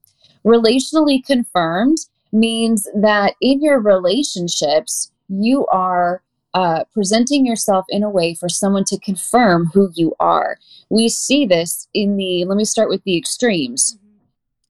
Relationally 0.46 1.24
confirmed 1.24 1.98
means 2.32 2.88
that 2.96 3.36
in 3.42 3.62
your 3.62 3.80
relationships 3.80 5.12
you 5.27 5.65
are 5.67 6.22
uh, 6.53 6.86
presenting 6.94 7.46
yourself 7.46 7.86
in 7.89 8.01
a 8.01 8.10
way 8.10 8.34
for 8.34 8.48
someone 8.48 8.86
to 8.86 9.00
confirm 9.00 9.67
who 9.74 9.91
you 9.94 10.15
are. 10.20 10.58
We 10.89 11.10
see 11.10 11.46
this 11.46 11.88
in 11.94 12.15
the. 12.15 12.46
Let 12.46 12.58
me 12.58 12.65
start 12.65 12.89
with 12.89 13.03
the 13.03 13.17
extremes. 13.17 13.98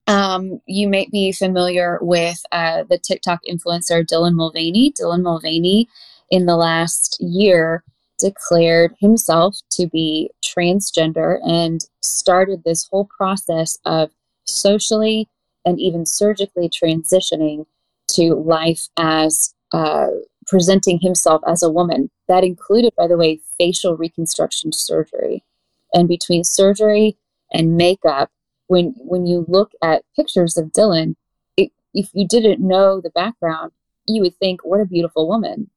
Um, 0.08 0.60
you 0.66 0.88
may 0.88 1.06
be 1.10 1.32
familiar 1.32 1.98
with 2.00 2.40
uh, 2.52 2.84
the 2.88 2.98
TikTok 2.98 3.40
influencer 3.48 4.04
Dylan 4.04 4.34
Mulvaney. 4.34 4.92
Dylan 4.92 5.22
Mulvaney, 5.22 5.88
in 6.30 6.46
the 6.46 6.56
last 6.56 7.18
year, 7.20 7.84
declared 8.18 8.94
himself 8.98 9.56
to 9.70 9.86
be 9.86 10.30
transgender 10.42 11.38
and 11.46 11.86
started 12.02 12.64
this 12.64 12.88
whole 12.90 13.08
process 13.16 13.78
of 13.84 14.10
socially 14.44 15.28
and 15.64 15.80
even 15.80 16.06
surgically 16.06 16.68
transitioning 16.68 17.66
to 18.08 18.34
life 18.34 18.88
as 18.96 19.54
uh, 19.72 20.06
presenting 20.46 20.98
himself 21.00 21.42
as 21.46 21.62
a 21.62 21.70
woman. 21.70 22.10
That 22.28 22.44
included, 22.44 22.94
by 22.96 23.06
the 23.06 23.16
way, 23.16 23.40
facial 23.58 23.96
reconstruction 23.96 24.72
surgery. 24.72 25.44
And 25.92 26.08
between 26.08 26.44
surgery 26.44 27.16
and 27.52 27.76
makeup, 27.76 28.30
when 28.68 28.94
when 28.98 29.26
you 29.26 29.44
look 29.48 29.72
at 29.82 30.02
pictures 30.16 30.56
of 30.56 30.72
Dylan, 30.72 31.14
it, 31.56 31.70
if 31.94 32.10
you 32.12 32.26
didn't 32.26 32.60
know 32.60 33.00
the 33.00 33.10
background, 33.10 33.72
you 34.06 34.20
would 34.22 34.36
think, 34.36 34.64
"What 34.64 34.80
a 34.80 34.86
beautiful 34.86 35.28
woman." 35.28 35.70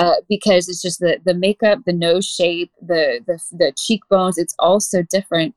uh, 0.00 0.14
because 0.28 0.68
it's 0.68 0.80
just 0.80 0.98
the 0.98 1.18
the 1.24 1.34
makeup, 1.34 1.80
the 1.84 1.92
nose 1.92 2.26
shape, 2.26 2.72
the 2.80 3.20
the 3.26 3.38
the 3.52 3.72
cheekbones. 3.76 4.38
It's 4.38 4.54
all 4.58 4.80
so 4.80 5.02
different. 5.02 5.54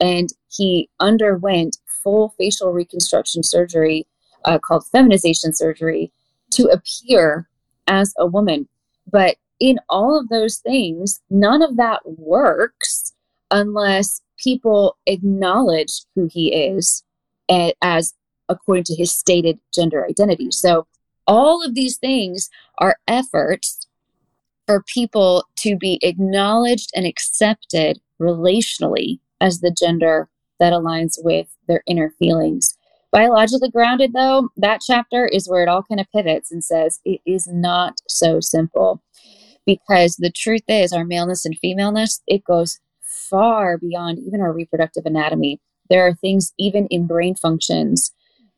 And 0.00 0.30
he 0.48 0.88
underwent 1.00 1.76
full 2.02 2.32
facial 2.38 2.72
reconstruction 2.72 3.42
surgery 3.42 4.06
uh, 4.44 4.58
called 4.58 4.86
feminization 4.86 5.52
surgery 5.52 6.12
to 6.52 6.66
appear 6.66 7.48
as 7.90 8.14
a 8.18 8.24
woman. 8.24 8.66
But 9.10 9.36
in 9.58 9.78
all 9.90 10.18
of 10.18 10.30
those 10.30 10.56
things, 10.56 11.20
none 11.28 11.60
of 11.60 11.76
that 11.76 12.00
works 12.04 13.12
unless 13.50 14.22
people 14.38 14.96
acknowledge 15.04 16.04
who 16.14 16.30
he 16.32 16.54
is 16.54 17.02
as 17.82 18.14
according 18.48 18.84
to 18.84 18.94
his 18.94 19.12
stated 19.12 19.58
gender 19.74 20.06
identity. 20.06 20.50
So 20.50 20.86
all 21.26 21.62
of 21.64 21.74
these 21.74 21.98
things 21.98 22.48
are 22.78 22.96
efforts 23.06 23.86
for 24.66 24.82
people 24.82 25.44
to 25.56 25.76
be 25.76 25.98
acknowledged 26.02 26.90
and 26.94 27.04
accepted 27.06 28.00
relationally 28.20 29.18
as 29.40 29.60
the 29.60 29.70
gender 29.70 30.28
that 30.58 30.72
aligns 30.72 31.14
with 31.22 31.48
their 31.68 31.82
inner 31.86 32.14
feelings. 32.18 32.76
Biologically 33.12 33.70
grounded, 33.70 34.12
though, 34.12 34.50
that 34.56 34.80
chapter 34.86 35.26
is 35.26 35.48
where 35.48 35.62
it 35.62 35.68
all 35.68 35.82
kind 35.82 36.00
of 36.00 36.06
pivots 36.14 36.52
and 36.52 36.62
says 36.62 37.00
it 37.04 37.20
is 37.26 37.48
not 37.48 38.00
so 38.08 38.40
simple. 38.40 39.02
Because 39.66 40.16
the 40.16 40.30
truth 40.30 40.62
is, 40.68 40.92
our 40.92 41.04
maleness 41.04 41.44
and 41.44 41.58
femaleness, 41.58 42.22
it 42.26 42.44
goes 42.44 42.78
far 43.02 43.78
beyond 43.78 44.18
even 44.18 44.40
our 44.40 44.52
reproductive 44.52 45.06
anatomy. 45.06 45.60
There 45.88 46.06
are 46.06 46.14
things, 46.14 46.52
even 46.58 46.86
in 46.86 47.06
brain 47.06 47.34
functions, 47.34 48.12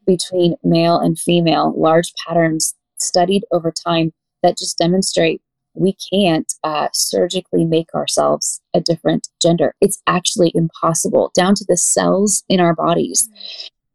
between 0.07 0.57
male 0.63 0.99
and 0.99 1.19
female, 1.19 1.73
large 1.77 2.13
patterns 2.27 2.75
studied 2.99 3.45
over 3.53 3.73
time 3.73 4.13
that 4.43 4.59
just 4.59 4.79
demonstrate 4.79 5.41
we 5.75 5.97
can't 6.13 6.53
uh, 6.65 6.89
surgically 6.93 7.65
make 7.65 7.95
ourselves 7.95 8.61
a 8.75 8.81
different 8.81 9.29
gender. 9.41 9.75
It's 9.81 10.03
actually 10.07 10.53
impossible, 10.55 11.31
down 11.35 11.55
to 11.55 11.65
the 11.67 11.77
cells 11.79 12.45
in 12.49 12.61
our 12.61 12.75
bodies. 12.75 13.29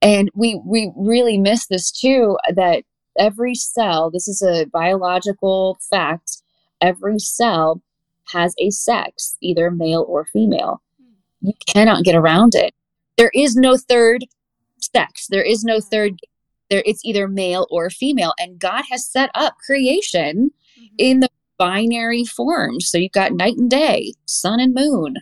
And 0.01 0.29
we 0.35 0.61
we 0.65 0.91
really 0.95 1.37
miss 1.37 1.67
this 1.67 1.91
too. 1.91 2.37
That 2.53 2.83
every 3.17 3.55
cell, 3.55 4.11
this 4.11 4.27
is 4.27 4.41
a 4.41 4.65
biological 4.65 5.77
fact, 5.89 6.41
every 6.81 7.19
cell 7.19 7.81
has 8.31 8.53
a 8.59 8.69
sex, 8.69 9.37
either 9.41 9.71
male 9.71 10.05
or 10.07 10.25
female. 10.25 10.81
You 11.41 11.53
cannot 11.67 12.03
get 12.03 12.15
around 12.15 12.55
it. 12.55 12.73
There 13.17 13.31
is 13.33 13.55
no 13.55 13.77
third 13.77 14.25
sex. 14.79 15.27
There 15.27 15.43
is 15.43 15.63
no 15.63 15.79
third. 15.79 16.19
There, 16.69 16.83
it's 16.85 17.05
either 17.05 17.27
male 17.27 17.65
or 17.69 17.89
female, 17.89 18.33
and 18.37 18.59
God 18.59 18.83
has 18.91 19.09
set 19.09 19.31
up 19.33 19.55
creation 19.65 20.51
mm-hmm. 20.77 20.95
in 20.97 21.19
the 21.21 21.29
binary 21.57 22.25
forms. 22.25 22.89
So 22.89 22.97
you've 22.97 23.11
got 23.11 23.31
night 23.31 23.57
and 23.57 23.69
day, 23.69 24.13
sun 24.25 24.59
and 24.59 24.73
moon, 24.73 25.15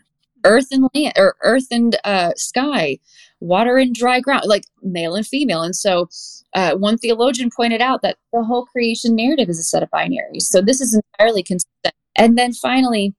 earth 0.43 0.67
and 0.71 0.89
land, 0.93 1.13
or 1.17 1.35
earth 1.41 1.67
and 1.71 1.95
uh, 2.03 2.31
sky, 2.35 2.97
water 3.39 3.77
and 3.77 3.93
dry 3.93 4.19
ground, 4.19 4.43
like 4.45 4.63
male 4.81 5.15
and 5.15 5.27
female. 5.27 5.61
And 5.61 5.75
so 5.75 6.09
uh, 6.53 6.75
one 6.75 6.97
theologian 6.97 7.49
pointed 7.55 7.81
out 7.81 8.01
that 8.01 8.17
the 8.33 8.43
whole 8.43 8.65
creation 8.65 9.15
narrative 9.15 9.49
is 9.49 9.59
a 9.59 9.63
set 9.63 9.83
of 9.83 9.89
binaries. 9.91 10.43
So 10.43 10.61
this 10.61 10.81
is 10.81 10.99
entirely 11.17 11.43
consistent. 11.43 11.93
And 12.15 12.37
then 12.37 12.53
finally, 12.53 13.13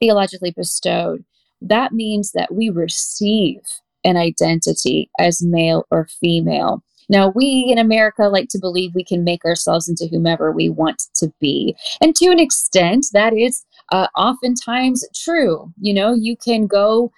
theologically 0.00 0.52
bestowed. 0.52 1.24
That 1.60 1.92
means 1.92 2.32
that 2.32 2.54
we 2.54 2.70
receive 2.70 3.60
an 4.04 4.16
identity 4.16 5.10
as 5.18 5.42
male 5.42 5.84
or 5.90 6.06
female. 6.06 6.82
Now, 7.10 7.32
we 7.34 7.66
in 7.68 7.76
America 7.76 8.28
like 8.28 8.48
to 8.50 8.58
believe 8.58 8.94
we 8.94 9.04
can 9.04 9.24
make 9.24 9.44
ourselves 9.44 9.88
into 9.88 10.06
whomever 10.06 10.52
we 10.52 10.68
want 10.68 11.02
to 11.16 11.32
be. 11.40 11.76
And 12.00 12.14
to 12.16 12.26
an 12.30 12.38
extent, 12.38 13.06
that 13.12 13.36
is 13.36 13.64
uh, 13.90 14.06
oftentimes 14.16 15.04
true. 15.14 15.72
You 15.80 15.92
know, 15.92 16.14
you 16.14 16.36
can 16.36 16.66
go 16.66 17.12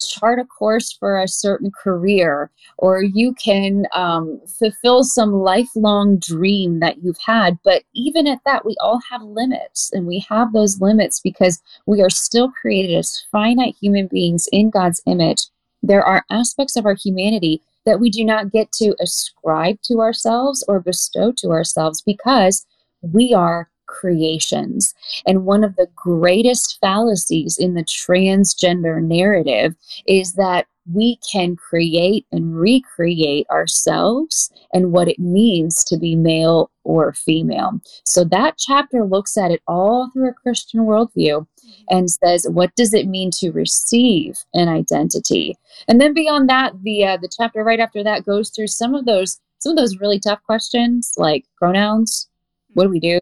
chart 0.00 0.38
a 0.38 0.44
course 0.44 0.92
for 0.92 1.20
a 1.20 1.28
certain 1.28 1.70
career, 1.70 2.50
or 2.78 3.02
you 3.02 3.34
can 3.34 3.86
um, 3.94 4.40
fulfill 4.58 5.04
some 5.04 5.32
lifelong 5.32 6.18
dream 6.18 6.80
that 6.80 7.02
you've 7.02 7.18
had. 7.18 7.58
But 7.64 7.82
even 7.94 8.26
at 8.26 8.40
that, 8.44 8.64
we 8.64 8.76
all 8.80 9.00
have 9.10 9.22
limits, 9.22 9.90
and 9.92 10.06
we 10.06 10.24
have 10.28 10.52
those 10.52 10.80
limits 10.80 11.20
because 11.20 11.62
we 11.86 12.02
are 12.02 12.10
still 12.10 12.50
created 12.50 12.96
as 12.96 13.24
finite 13.32 13.76
human 13.80 14.06
beings 14.06 14.48
in 14.52 14.70
God's 14.70 15.02
image 15.06 15.46
there 15.86 16.02
are 16.02 16.24
aspects 16.30 16.76
of 16.76 16.86
our 16.86 16.94
humanity 16.94 17.60
that 17.84 18.00
we 18.00 18.08
do 18.08 18.24
not 18.24 18.50
get 18.50 18.72
to 18.72 18.96
ascribe 19.00 19.80
to 19.82 20.00
ourselves 20.00 20.64
or 20.66 20.80
bestow 20.80 21.30
to 21.32 21.50
ourselves 21.50 22.00
because 22.00 22.64
we 23.02 23.34
are 23.34 23.68
creations. 24.00 24.94
And 25.26 25.46
one 25.46 25.64
of 25.64 25.76
the 25.76 25.88
greatest 25.94 26.78
fallacies 26.80 27.56
in 27.58 27.74
the 27.74 27.84
transgender 27.84 29.02
narrative 29.02 29.74
is 30.06 30.34
that 30.34 30.66
we 30.92 31.18
can 31.32 31.56
create 31.56 32.26
and 32.30 32.58
recreate 32.58 33.46
ourselves 33.50 34.52
and 34.72 34.92
what 34.92 35.08
it 35.08 35.18
means 35.18 35.82
to 35.84 35.96
be 35.96 36.14
male 36.14 36.70
or 36.84 37.12
female. 37.14 37.80
So 38.04 38.24
that 38.24 38.58
chapter 38.58 39.04
looks 39.04 39.36
at 39.38 39.50
it 39.50 39.62
all 39.66 40.10
through 40.12 40.28
a 40.28 40.34
Christian 40.34 40.80
worldview 40.80 41.46
and 41.88 42.10
says, 42.10 42.46
what 42.50 42.74
does 42.74 42.92
it 42.92 43.08
mean 43.08 43.30
to 43.38 43.50
receive 43.50 44.36
an 44.52 44.68
identity? 44.68 45.56
And 45.88 46.00
then 46.00 46.12
beyond 46.12 46.50
that, 46.50 46.74
the 46.82 47.06
uh, 47.06 47.16
the 47.16 47.30
chapter 47.34 47.64
right 47.64 47.80
after 47.80 48.04
that 48.04 48.26
goes 48.26 48.50
through 48.50 48.68
some 48.68 48.94
of 48.94 49.06
those 49.06 49.40
some 49.58 49.72
of 49.72 49.78
those 49.78 49.98
really 49.98 50.20
tough 50.20 50.42
questions 50.42 51.14
like 51.16 51.46
pronouns. 51.56 52.28
What 52.74 52.84
do 52.84 52.90
we 52.90 53.00
do? 53.00 53.18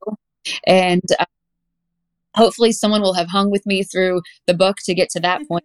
And 0.67 1.03
uh, 1.19 1.25
hopefully, 2.35 2.73
someone 2.73 3.03
will 3.03 3.15
have 3.15 3.29
hung 3.29 3.51
with 3.51 3.67
me 3.67 3.83
through 3.83 4.23
the 4.47 4.55
book 4.55 4.79
to 4.85 4.95
get 4.95 5.11
to 5.11 5.21
that 5.21 5.47
point. 5.49 5.65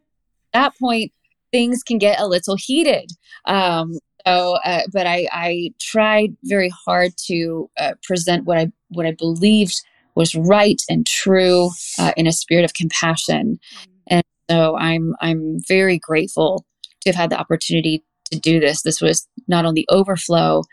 At 0.53 0.61
that 0.61 0.79
point, 0.79 1.11
things 1.51 1.83
can 1.83 1.97
get 1.97 2.19
a 2.19 2.27
little 2.27 2.55
heated. 2.57 3.11
Um, 3.45 3.93
so, 4.25 4.57
uh, 4.65 4.81
but 4.91 5.07
I, 5.07 5.27
I 5.31 5.73
tried 5.79 6.35
very 6.43 6.71
hard 6.85 7.13
to 7.27 7.69
uh, 7.79 7.93
present 8.03 8.45
what 8.45 8.57
I 8.57 8.71
what 8.89 9.05
I 9.05 9.11
believed 9.11 9.81
was 10.15 10.35
right 10.35 10.81
and 10.89 11.05
true 11.05 11.69
uh, 11.99 12.11
in 12.17 12.27
a 12.27 12.31
spirit 12.31 12.65
of 12.65 12.73
compassion. 12.73 13.59
And 14.07 14.23
so 14.49 14.75
I'm 14.77 15.15
I'm 15.21 15.59
very 15.67 15.97
grateful 15.97 16.65
to 17.01 17.09
have 17.09 17.15
had 17.15 17.29
the 17.29 17.39
opportunity 17.39 18.03
to 18.31 18.39
do 18.39 18.59
this. 18.59 18.81
This 18.81 18.99
was 18.99 19.27
not 19.47 19.65
only 19.65 19.85
overflow, 19.89 20.63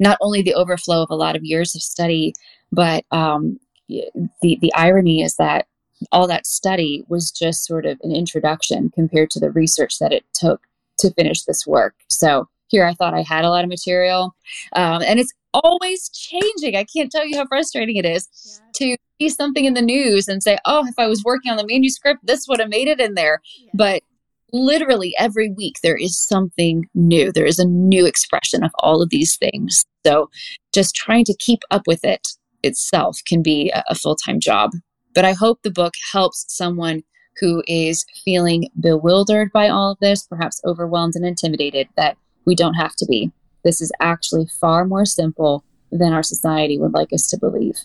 not 0.00 0.18
only 0.20 0.42
the 0.42 0.54
overflow 0.54 1.02
of 1.02 1.10
a 1.10 1.16
lot 1.16 1.36
of 1.36 1.44
years 1.44 1.74
of 1.74 1.82
study, 1.82 2.34
but 2.74 3.04
um, 3.10 3.58
the 3.88 4.58
the 4.60 4.72
irony 4.74 5.22
is 5.22 5.36
that 5.36 5.66
all 6.12 6.26
that 6.26 6.46
study 6.46 7.04
was 7.08 7.30
just 7.30 7.64
sort 7.64 7.86
of 7.86 7.98
an 8.02 8.12
introduction 8.12 8.90
compared 8.90 9.30
to 9.30 9.40
the 9.40 9.50
research 9.50 9.98
that 9.98 10.12
it 10.12 10.24
took 10.34 10.60
to 10.98 11.12
finish 11.12 11.42
this 11.42 11.66
work. 11.66 11.94
So 12.08 12.48
here 12.68 12.84
I 12.84 12.94
thought 12.94 13.14
I 13.14 13.22
had 13.22 13.44
a 13.44 13.50
lot 13.50 13.64
of 13.64 13.70
material, 13.70 14.34
um, 14.74 15.02
and 15.02 15.18
it's 15.18 15.32
always 15.52 16.08
changing. 16.10 16.76
I 16.76 16.84
can't 16.84 17.10
tell 17.10 17.26
you 17.26 17.36
how 17.36 17.46
frustrating 17.46 17.96
it 17.96 18.04
is 18.04 18.28
yeah. 18.44 18.70
to 18.74 18.96
see 19.20 19.28
something 19.28 19.64
in 19.64 19.74
the 19.74 19.82
news 19.82 20.28
and 20.28 20.42
say, 20.42 20.58
"Oh, 20.64 20.86
if 20.86 20.94
I 20.98 21.06
was 21.06 21.22
working 21.24 21.50
on 21.50 21.56
the 21.56 21.66
manuscript, 21.66 22.26
this 22.26 22.46
would 22.48 22.60
have 22.60 22.70
made 22.70 22.88
it 22.88 23.00
in 23.00 23.14
there." 23.14 23.40
Yeah. 23.58 23.70
But 23.74 24.02
literally 24.52 25.12
every 25.18 25.50
week 25.50 25.74
there 25.82 25.96
is 25.96 26.16
something 26.16 26.88
new. 26.94 27.32
There 27.32 27.44
is 27.44 27.58
a 27.58 27.66
new 27.66 28.06
expression 28.06 28.62
of 28.62 28.70
all 28.78 29.02
of 29.02 29.10
these 29.10 29.36
things. 29.36 29.84
So 30.06 30.30
just 30.72 30.94
trying 30.94 31.24
to 31.24 31.36
keep 31.38 31.60
up 31.72 31.82
with 31.86 32.04
it 32.04 32.28
itself 32.64 33.18
can 33.26 33.42
be 33.42 33.70
a, 33.70 33.84
a 33.90 33.94
full 33.94 34.16
time 34.16 34.40
job. 34.40 34.72
But 35.14 35.24
I 35.24 35.32
hope 35.32 35.62
the 35.62 35.70
book 35.70 35.94
helps 36.12 36.44
someone 36.48 37.02
who 37.40 37.62
is 37.66 38.04
feeling 38.24 38.68
bewildered 38.78 39.52
by 39.52 39.68
all 39.68 39.92
of 39.92 39.98
this, 40.00 40.26
perhaps 40.26 40.60
overwhelmed 40.64 41.14
and 41.16 41.26
intimidated, 41.26 41.88
that 41.96 42.16
we 42.44 42.54
don't 42.54 42.74
have 42.74 42.94
to 42.96 43.06
be. 43.06 43.32
This 43.64 43.80
is 43.80 43.92
actually 44.00 44.46
far 44.60 44.84
more 44.84 45.04
simple 45.04 45.64
than 45.90 46.12
our 46.12 46.22
society 46.22 46.78
would 46.78 46.92
like 46.92 47.12
us 47.12 47.28
to 47.28 47.38
believe. 47.38 47.76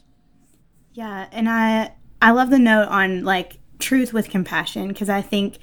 Yeah, 0.93 1.27
and 1.31 1.49
I 1.49 1.93
I 2.21 2.31
love 2.31 2.49
the 2.49 2.59
note 2.59 2.89
on 2.89 3.23
like 3.23 3.59
truth 3.79 4.13
with 4.13 4.29
compassion 4.29 4.89
because 4.89 5.09
I 5.09 5.21
think 5.21 5.57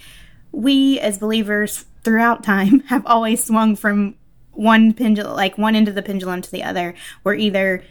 we 0.52 0.98
as 1.00 1.18
believers 1.18 1.84
throughout 2.02 2.42
time 2.42 2.80
have 2.86 3.04
always 3.06 3.44
swung 3.44 3.76
from 3.76 4.14
one 4.52 4.94
pendulum 4.94 5.36
like 5.36 5.58
one 5.58 5.76
end 5.76 5.88
of 5.88 5.94
the 5.94 6.02
pendulum 6.02 6.40
to 6.42 6.50
the 6.50 6.62
other. 6.62 6.94
We're 7.24 7.34
either 7.34 7.84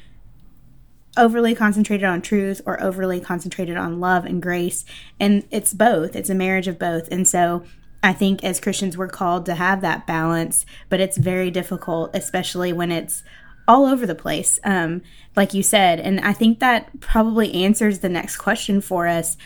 overly 1.17 1.55
concentrated 1.55 2.05
on 2.05 2.21
truth 2.21 2.61
or 2.65 2.81
overly 2.81 3.19
concentrated 3.19 3.77
on 3.77 3.99
love 3.99 4.25
and 4.25 4.41
grace. 4.41 4.85
And 5.19 5.45
it's 5.51 5.73
both, 5.73 6.15
it's 6.15 6.29
a 6.29 6.35
marriage 6.35 6.67
of 6.67 6.79
both. 6.79 7.07
And 7.11 7.27
so 7.27 7.63
I 8.03 8.13
think 8.13 8.43
as 8.43 8.59
Christians, 8.59 8.97
we're 8.97 9.07
called 9.07 9.45
to 9.47 9.55
have 9.55 9.81
that 9.81 10.05
balance, 10.05 10.65
but 10.89 10.99
it's 10.99 11.17
very 11.17 11.49
difficult, 11.49 12.15
especially 12.15 12.71
when 12.71 12.91
it's 12.91 13.23
all 13.67 13.85
over 13.85 14.05
the 14.05 14.13
place, 14.13 14.59
um, 14.63 15.01
like 15.35 15.53
you 15.53 15.63
said. 15.63 15.99
And 15.99 16.19
I 16.19 16.33
think 16.33 16.59
that 16.59 16.99
probably 16.99 17.63
answers 17.63 17.99
the 17.99 18.09
next 18.09 18.37
question 18.37 18.79
for 18.79 19.07
us. 19.07 19.37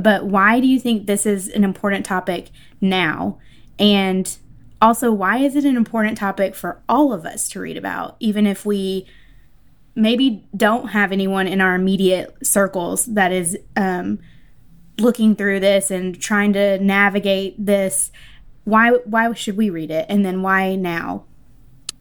But 0.00 0.26
why 0.26 0.60
do 0.60 0.66
you 0.66 0.80
think 0.80 1.06
this 1.06 1.26
is 1.26 1.48
an 1.48 1.62
important 1.62 2.04
topic 2.04 2.50
now? 2.80 3.38
And 3.78 4.36
also, 4.82 5.12
why 5.12 5.38
is 5.38 5.56
it 5.56 5.64
an 5.64 5.76
important 5.76 6.18
topic 6.18 6.54
for 6.54 6.82
all 6.88 7.12
of 7.12 7.26
us 7.26 7.48
to 7.50 7.60
read 7.60 7.76
about, 7.76 8.16
even 8.18 8.46
if 8.46 8.64
we 8.64 9.06
maybe 9.94 10.48
don't 10.56 10.88
have 10.88 11.12
anyone 11.12 11.46
in 11.46 11.60
our 11.60 11.74
immediate 11.74 12.34
circles 12.46 13.06
that 13.06 13.32
is 13.32 13.56
um, 13.76 14.18
looking 14.98 15.34
through 15.34 15.60
this 15.60 15.90
and 15.90 16.20
trying 16.20 16.52
to 16.52 16.78
navigate 16.78 17.54
this. 17.64 18.10
Why 18.64 18.90
why 19.04 19.32
should 19.32 19.56
we 19.56 19.70
read 19.70 19.90
it? 19.90 20.06
And 20.08 20.24
then 20.24 20.42
why 20.42 20.76
now? 20.76 21.24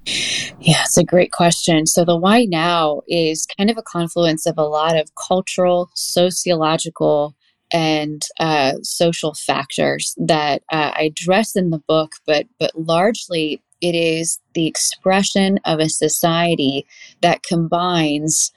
Yeah 0.06 0.84
it's 0.86 0.98
a 0.98 1.04
great 1.04 1.32
question. 1.32 1.86
So 1.86 2.04
the 2.04 2.18
why 2.18 2.46
now 2.46 3.02
is 3.08 3.48
kind 3.58 3.70
of 3.70 3.78
a 3.78 3.84
confluence 3.84 4.46
of 4.46 4.58
a 4.58 4.64
lot 4.64 4.98
of 4.98 5.10
cultural 5.16 5.90
sociological 5.96 7.36
and 7.72 8.26
uh, 8.40 8.74
social 8.82 9.36
factors 9.36 10.16
that 10.18 10.64
uh, 10.72 10.92
I 10.96 11.04
address 11.04 11.56
in 11.56 11.70
the 11.70 11.82
book, 11.88 12.14
but 12.26 12.48
but 12.60 12.72
largely 12.76 13.62
it 13.82 13.96
is 13.96 14.40
the 14.54 14.68
expression 14.68 15.60
of 15.66 15.80
a 15.80 15.90
society 15.90 16.86
that 17.22 17.44
combines 17.44 18.52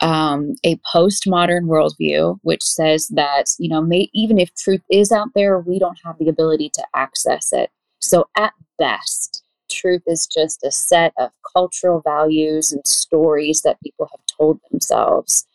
um, 0.00 0.54
a 0.64 0.76
postmodern 0.94 1.64
worldview, 1.64 2.38
which 2.42 2.62
says 2.62 3.08
that, 3.08 3.46
you 3.58 3.68
know, 3.68 3.82
may, 3.82 4.08
even 4.12 4.38
if 4.38 4.54
truth 4.54 4.82
is 4.90 5.10
out 5.10 5.28
there, 5.34 5.58
we 5.58 5.78
don't 5.78 5.98
have 6.04 6.16
the 6.18 6.28
ability 6.28 6.70
to 6.74 6.84
access 6.94 7.52
it. 7.52 7.70
So 8.00 8.28
at 8.36 8.52
best, 8.78 9.42
truth 9.70 10.02
is 10.06 10.26
just 10.26 10.62
a 10.64 10.70
set 10.70 11.12
of 11.18 11.30
cultural 11.52 12.00
values 12.00 12.72
and 12.72 12.86
stories 12.86 13.62
that 13.62 13.80
people 13.82 14.08
have 14.10 14.24
told 14.38 14.60
themselves. 14.70 15.46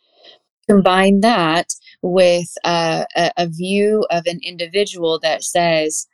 Combine 0.70 1.22
that 1.22 1.74
with 2.02 2.54
uh, 2.64 3.06
a, 3.16 3.32
a 3.38 3.48
view 3.48 4.06
of 4.12 4.26
an 4.26 4.40
individual 4.44 5.20
that 5.20 5.44
says, 5.44 6.08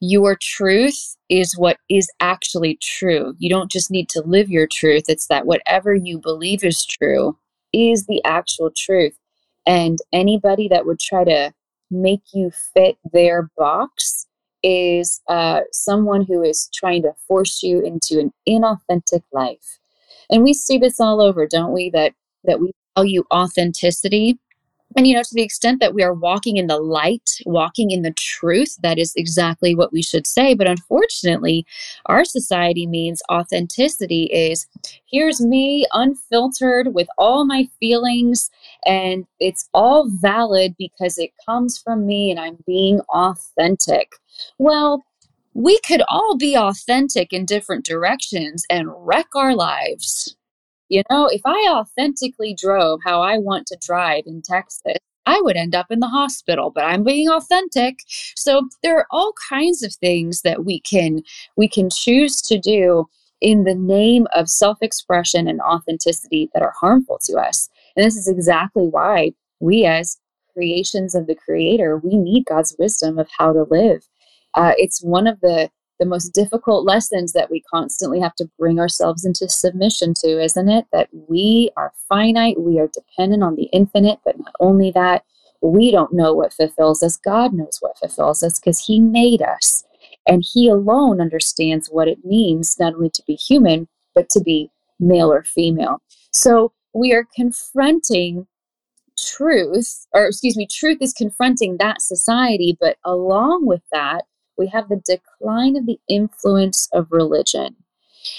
your 0.00 0.36
truth 0.40 1.16
is 1.28 1.56
what 1.56 1.78
is 1.88 2.08
actually 2.20 2.78
true. 2.82 3.34
You 3.38 3.48
don't 3.48 3.70
just 3.70 3.90
need 3.90 4.08
to 4.10 4.22
live 4.22 4.50
your 4.50 4.66
truth. 4.70 5.04
It's 5.08 5.26
that 5.28 5.46
whatever 5.46 5.94
you 5.94 6.18
believe 6.18 6.62
is 6.64 6.84
true 6.84 7.38
is 7.72 8.06
the 8.06 8.22
actual 8.24 8.70
truth. 8.76 9.16
And 9.66 9.98
anybody 10.12 10.68
that 10.68 10.86
would 10.86 11.00
try 11.00 11.24
to 11.24 11.52
make 11.90 12.22
you 12.32 12.50
fit 12.74 12.98
their 13.12 13.50
box 13.56 14.26
is 14.62 15.20
uh, 15.28 15.60
someone 15.72 16.24
who 16.24 16.42
is 16.42 16.68
trying 16.74 17.02
to 17.02 17.12
force 17.28 17.62
you 17.62 17.84
into 17.84 18.18
an 18.18 18.32
inauthentic 18.48 19.22
life. 19.32 19.78
And 20.30 20.42
we 20.42 20.54
see 20.54 20.78
this 20.78 21.00
all 21.00 21.20
over, 21.20 21.46
don't 21.46 21.72
we? 21.72 21.90
That 21.90 22.14
that 22.44 22.60
we 22.60 22.72
value 22.96 23.24
authenticity 23.32 24.38
and, 24.96 25.06
you 25.06 25.14
know, 25.14 25.22
to 25.22 25.34
the 25.34 25.42
extent 25.42 25.80
that 25.80 25.94
we 25.94 26.02
are 26.02 26.14
walking 26.14 26.56
in 26.56 26.68
the 26.68 26.78
light, 26.78 27.38
walking 27.46 27.90
in 27.90 28.02
the 28.02 28.12
truth, 28.12 28.76
that 28.82 28.98
is 28.98 29.12
exactly 29.16 29.74
what 29.74 29.92
we 29.92 30.02
should 30.02 30.26
say. 30.26 30.54
But 30.54 30.68
unfortunately, 30.68 31.66
our 32.06 32.24
society 32.24 32.86
means 32.86 33.22
authenticity 33.30 34.24
is 34.24 34.66
here's 35.06 35.40
me 35.40 35.86
unfiltered 35.92 36.94
with 36.94 37.08
all 37.18 37.44
my 37.44 37.68
feelings, 37.80 38.50
and 38.86 39.26
it's 39.40 39.68
all 39.74 40.08
valid 40.08 40.74
because 40.78 41.18
it 41.18 41.30
comes 41.44 41.78
from 41.78 42.06
me 42.06 42.30
and 42.30 42.38
I'm 42.38 42.58
being 42.66 43.00
authentic. 43.10 44.12
Well, 44.58 45.04
we 45.54 45.78
could 45.86 46.02
all 46.08 46.36
be 46.36 46.56
authentic 46.56 47.32
in 47.32 47.46
different 47.46 47.84
directions 47.84 48.64
and 48.68 48.90
wreck 48.96 49.28
our 49.34 49.54
lives. 49.54 50.36
You 50.94 51.02
know, 51.10 51.26
if 51.26 51.40
I 51.44 51.58
authentically 51.72 52.54
drove 52.54 53.00
how 53.04 53.20
I 53.20 53.36
want 53.36 53.66
to 53.66 53.78
drive 53.84 54.22
in 54.26 54.42
Texas, 54.42 54.94
I 55.26 55.40
would 55.40 55.56
end 55.56 55.74
up 55.74 55.86
in 55.90 55.98
the 55.98 56.06
hospital, 56.06 56.70
but 56.72 56.84
I'm 56.84 57.02
being 57.02 57.28
authentic. 57.28 57.98
So 58.36 58.68
there 58.84 58.98
are 58.98 59.06
all 59.10 59.32
kinds 59.48 59.82
of 59.82 59.92
things 59.92 60.42
that 60.42 60.64
we 60.64 60.78
can 60.82 61.22
we 61.56 61.66
can 61.66 61.90
choose 61.90 62.40
to 62.42 62.60
do 62.60 63.08
in 63.40 63.64
the 63.64 63.74
name 63.74 64.28
of 64.36 64.48
self-expression 64.48 65.48
and 65.48 65.60
authenticity 65.62 66.48
that 66.54 66.62
are 66.62 66.74
harmful 66.80 67.18
to 67.24 67.38
us. 67.38 67.68
And 67.96 68.06
this 68.06 68.14
is 68.14 68.28
exactly 68.28 68.86
why 68.86 69.32
we 69.58 69.84
as 69.84 70.16
creations 70.52 71.16
of 71.16 71.26
the 71.26 71.34
creator, 71.34 71.98
we 71.98 72.16
need 72.16 72.46
God's 72.46 72.76
wisdom 72.78 73.18
of 73.18 73.28
how 73.36 73.52
to 73.52 73.64
live. 73.64 74.06
Uh, 74.54 74.74
it's 74.76 75.02
one 75.02 75.26
of 75.26 75.40
the 75.40 75.70
the 75.98 76.06
most 76.06 76.30
difficult 76.30 76.84
lessons 76.84 77.32
that 77.32 77.50
we 77.50 77.60
constantly 77.60 78.20
have 78.20 78.34
to 78.36 78.50
bring 78.58 78.80
ourselves 78.80 79.24
into 79.24 79.48
submission 79.48 80.14
to, 80.18 80.42
isn't 80.42 80.68
it? 80.68 80.86
That 80.92 81.08
we 81.28 81.70
are 81.76 81.92
finite, 82.08 82.60
we 82.60 82.78
are 82.78 82.88
dependent 82.88 83.42
on 83.42 83.56
the 83.56 83.68
infinite, 83.72 84.18
but 84.24 84.38
not 84.38 84.52
only 84.60 84.90
that, 84.92 85.24
we 85.62 85.90
don't 85.90 86.12
know 86.12 86.34
what 86.34 86.52
fulfills 86.52 87.02
us. 87.02 87.16
God 87.16 87.52
knows 87.52 87.78
what 87.80 87.98
fulfills 87.98 88.42
us 88.42 88.58
because 88.58 88.84
He 88.84 89.00
made 89.00 89.40
us. 89.40 89.84
And 90.26 90.44
He 90.52 90.68
alone 90.68 91.20
understands 91.20 91.88
what 91.88 92.08
it 92.08 92.24
means 92.24 92.76
not 92.78 92.94
only 92.94 93.10
to 93.10 93.22
be 93.26 93.34
human, 93.34 93.88
but 94.14 94.28
to 94.30 94.40
be 94.40 94.70
male 94.98 95.32
or 95.32 95.44
female. 95.44 96.02
So 96.32 96.72
we 96.92 97.12
are 97.12 97.26
confronting 97.34 98.46
truth, 99.18 100.06
or 100.12 100.26
excuse 100.26 100.56
me, 100.56 100.66
truth 100.70 100.98
is 101.00 101.12
confronting 101.12 101.76
that 101.78 102.02
society, 102.02 102.76
but 102.80 102.96
along 103.04 103.66
with 103.66 103.82
that, 103.92 104.24
we 104.56 104.68
have 104.68 104.88
the 104.88 105.02
decline 105.04 105.76
of 105.76 105.86
the 105.86 105.98
influence 106.08 106.88
of 106.92 107.08
religion. 107.10 107.76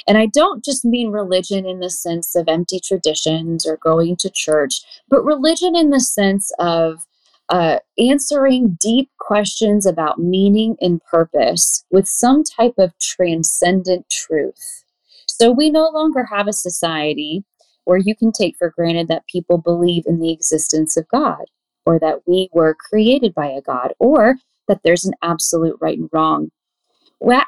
And 0.08 0.17
I 0.17 0.25
don't 0.25 0.63
just 0.63 0.84
mean 0.84 1.12
religion 1.12 1.65
in 1.65 1.80
the 1.80 1.89
sense 1.89 2.36
of 2.36 2.47
empty 2.47 2.80
traditions 2.80 3.65
or 3.65 3.78
going 3.78 4.15
to 4.17 4.30
church, 4.30 4.82
but 5.10 5.23
religion 5.23 5.75
in 5.75 5.91
the 5.91 5.99
sense 5.99 6.51
of 6.60 7.06
uh, 7.49 7.78
answering 7.97 8.78
deep 8.80 9.12
questions 9.19 9.86
about 9.86 10.17
meaning 10.17 10.75
and 10.82 11.04
purpose 11.04 11.86
with 11.91 12.08
some 12.08 12.43
type 12.43 12.73
of 12.80 12.97
transcendent 12.99 14.10
truth. 14.10 14.84
So 15.28 15.51
we 15.51 15.69
no 15.69 15.89
longer 15.89 16.25
have 16.32 16.47
a 16.47 16.54
society 16.54 17.43
where 17.84 17.99
you 17.99 18.15
can 18.15 18.32
take 18.32 18.56
for 18.58 18.71
granted 18.71 19.08
that 19.10 19.28
people 19.28 19.60
believe 19.60 20.04
in 20.08 20.19
the 20.19 20.32
existence 20.32 20.97
of 20.97 21.08
God 21.08 21.45
or 21.86 21.99
that 21.99 22.28
we 22.28 22.49
were 22.51 22.75
created 22.89 23.36
by 23.36 23.47
a 23.47 23.62
God 23.62 23.93
or 23.99 24.38
that 24.67 24.82
there's 24.84 25.06
an 25.06 25.13
absolute 25.21 25.78
right 25.80 25.97
and 25.97 26.10
wrong. 26.12 26.51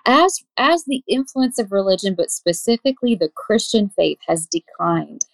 As 0.06 0.43
as 0.58 0.86
the 0.86 1.03
influence 1.08 1.60
of 1.60 1.71
religion 1.71 2.15
but 2.15 2.32
specifically 2.32 3.15
the 3.15 3.30
christian 3.36 3.89
faith 3.89 4.17
has 4.27 4.47
declined 4.47 5.25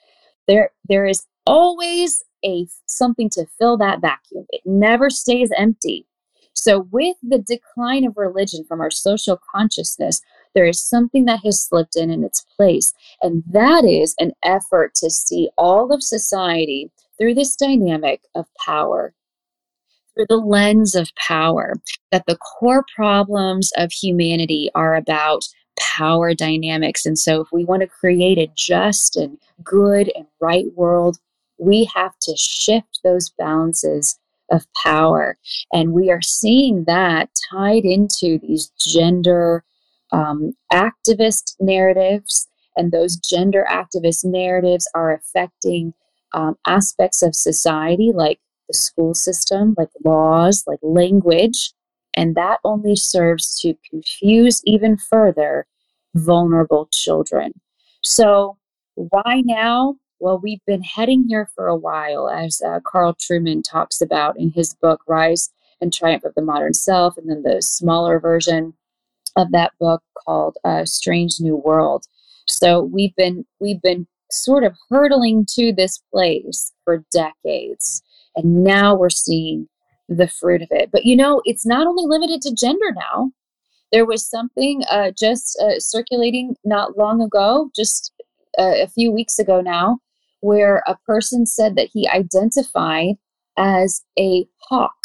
there 0.48 0.72
there 0.90 1.06
is 1.06 1.26
always 1.46 2.24
a 2.46 2.68
something 2.86 3.30
to 3.32 3.46
fill 3.58 3.78
that 3.78 4.02
vacuum. 4.02 4.46
It 4.50 4.62
never 4.66 5.10
stays 5.10 5.52
empty. 5.58 6.06
So 6.54 6.88
with 6.92 7.18
the 7.24 7.40
decline 7.40 8.06
of 8.06 8.18
religion 8.18 8.64
from 8.68 8.80
our 8.80 8.92
social 8.92 9.40
consciousness 9.54 10.22
there 10.54 10.66
is 10.68 10.88
something 10.88 11.26
that 11.26 11.40
has 11.44 11.64
slipped 11.64 11.96
in 11.96 12.12
in 12.12 12.24
its 12.24 12.46
place. 12.56 12.94
And 13.22 13.44
that 13.50 13.86
is 13.86 14.14
an 14.20 14.34
effort 14.44 14.94
to 14.96 15.10
see 15.10 15.50
all 15.58 15.92
of 15.92 16.04
society 16.04 16.92
through 17.18 17.34
this 17.34 17.56
dynamic 17.56 18.22
of 18.36 18.46
power 18.64 19.14
through 20.14 20.28
the 20.30 20.38
lens 20.38 20.96
of 20.96 21.14
power, 21.16 21.76
that 22.12 22.26
the 22.28 22.38
core 22.38 22.86
problems 22.96 23.72
of 23.78 23.92
humanity 23.92 24.70
are 24.76 24.96
about 24.96 25.44
power 25.80 26.34
dynamics. 26.34 27.06
And 27.06 27.18
so, 27.18 27.42
if 27.42 27.48
we 27.52 27.66
want 27.66 27.82
to 27.82 27.88
create 27.88 28.38
a 28.38 28.52
just 28.56 29.16
and 29.16 29.38
good 29.64 30.12
and 30.16 30.26
right 30.40 30.66
world, 30.76 31.18
we 31.58 31.90
have 31.96 32.18
to 32.22 32.36
shift 32.38 33.00
those 33.04 33.30
balances 33.38 34.20
of 34.52 34.66
power. 34.84 35.38
And 35.72 35.94
we 35.94 36.12
are 36.12 36.22
seeing 36.22 36.84
that 36.86 37.30
tied 37.52 37.86
into 37.86 38.40
these 38.40 38.72
gender 38.80 39.64
um, 40.12 40.54
activist 40.72 41.56
narratives. 41.60 42.48
And 42.76 42.92
those 42.92 43.16
gender 43.18 43.66
activist 43.70 44.26
narratives 44.26 44.90
are 44.96 45.14
affecting 45.14 45.94
um, 46.34 46.58
aspects 46.66 47.22
of 47.22 47.36
society 47.36 48.12
like 48.14 48.40
the 48.68 48.74
school 48.74 49.14
system, 49.14 49.76
like 49.78 49.90
laws, 50.04 50.64
like 50.68 50.80
language, 50.82 51.74
and 52.14 52.36
that 52.36 52.60
only 52.64 52.96
serves 52.96 53.60
to 53.62 53.76
confuse 53.90 54.62
even 54.66 54.98
further 54.98 55.66
vulnerable 56.16 56.88
children. 56.92 57.54
So, 58.04 58.58
why 58.96 59.42
now? 59.46 59.96
Well, 60.20 60.40
we've 60.42 60.64
been 60.66 60.84
heading 60.84 61.26
here 61.28 61.50
for 61.56 61.68
a 61.68 61.76
while, 61.76 62.30
as 62.30 62.62
uh, 62.62 62.80
Carl 62.86 63.16
Trueman 63.16 63.64
talks 63.64 64.00
about 64.00 64.40
in 64.40 64.52
his 64.52 64.74
book, 64.74 65.02
Rise 65.08 65.50
and 65.82 65.92
Triumph 65.92 66.24
of 66.24 66.34
the 66.36 66.42
Modern 66.42 66.74
Self, 66.74 67.18
and 67.18 67.30
then 67.30 67.44
the 67.44 67.62
smaller 67.62 68.20
version 68.20 68.74
of 69.36 69.52
that 69.52 69.72
book 69.80 70.02
called 70.26 70.58
uh, 70.64 70.86
Strange 70.86 71.40
New 71.40 71.56
World. 71.56 72.06
So 72.48 72.82
we've 72.82 73.16
been 73.16 73.46
we've 73.60 73.82
been 73.82 74.08
sort 74.32 74.64
of 74.64 74.76
hurtling 74.90 75.46
to 75.56 75.74
this 75.74 76.02
place 76.12 76.72
for 76.84 77.04
decades. 77.12 78.02
And 78.36 78.64
now 78.64 78.96
we're 78.96 79.10
seeing 79.10 79.68
the 80.10 80.28
fruit 80.28 80.62
of 80.62 80.68
it. 80.72 80.90
But 80.92 81.06
you 81.06 81.16
know, 81.16 81.42
it's 81.46 81.66
not 81.66 81.88
only 81.88 82.04
limited 82.06 82.42
to 82.42 82.56
gender 82.56 82.92
now. 82.96 83.32
There 83.92 84.06
was 84.06 84.28
something 84.28 84.84
uh, 84.90 85.12
just 85.18 85.60
uh, 85.62 85.80
circulating 85.80 86.56
not 86.66 86.98
long 86.98 87.22
ago, 87.22 87.70
just 87.76 88.12
uh, 88.58 88.74
a 88.82 88.88
few 88.88 89.12
weeks 89.12 89.38
ago 89.38 89.62
now, 89.62 90.00
where 90.42 90.82
a 90.88 90.98
person 91.06 91.46
said 91.46 91.76
that 91.76 91.90
he 91.94 92.08
identified 92.08 93.16
as 93.58 94.02
a 94.18 94.46
hawk. 94.62 94.96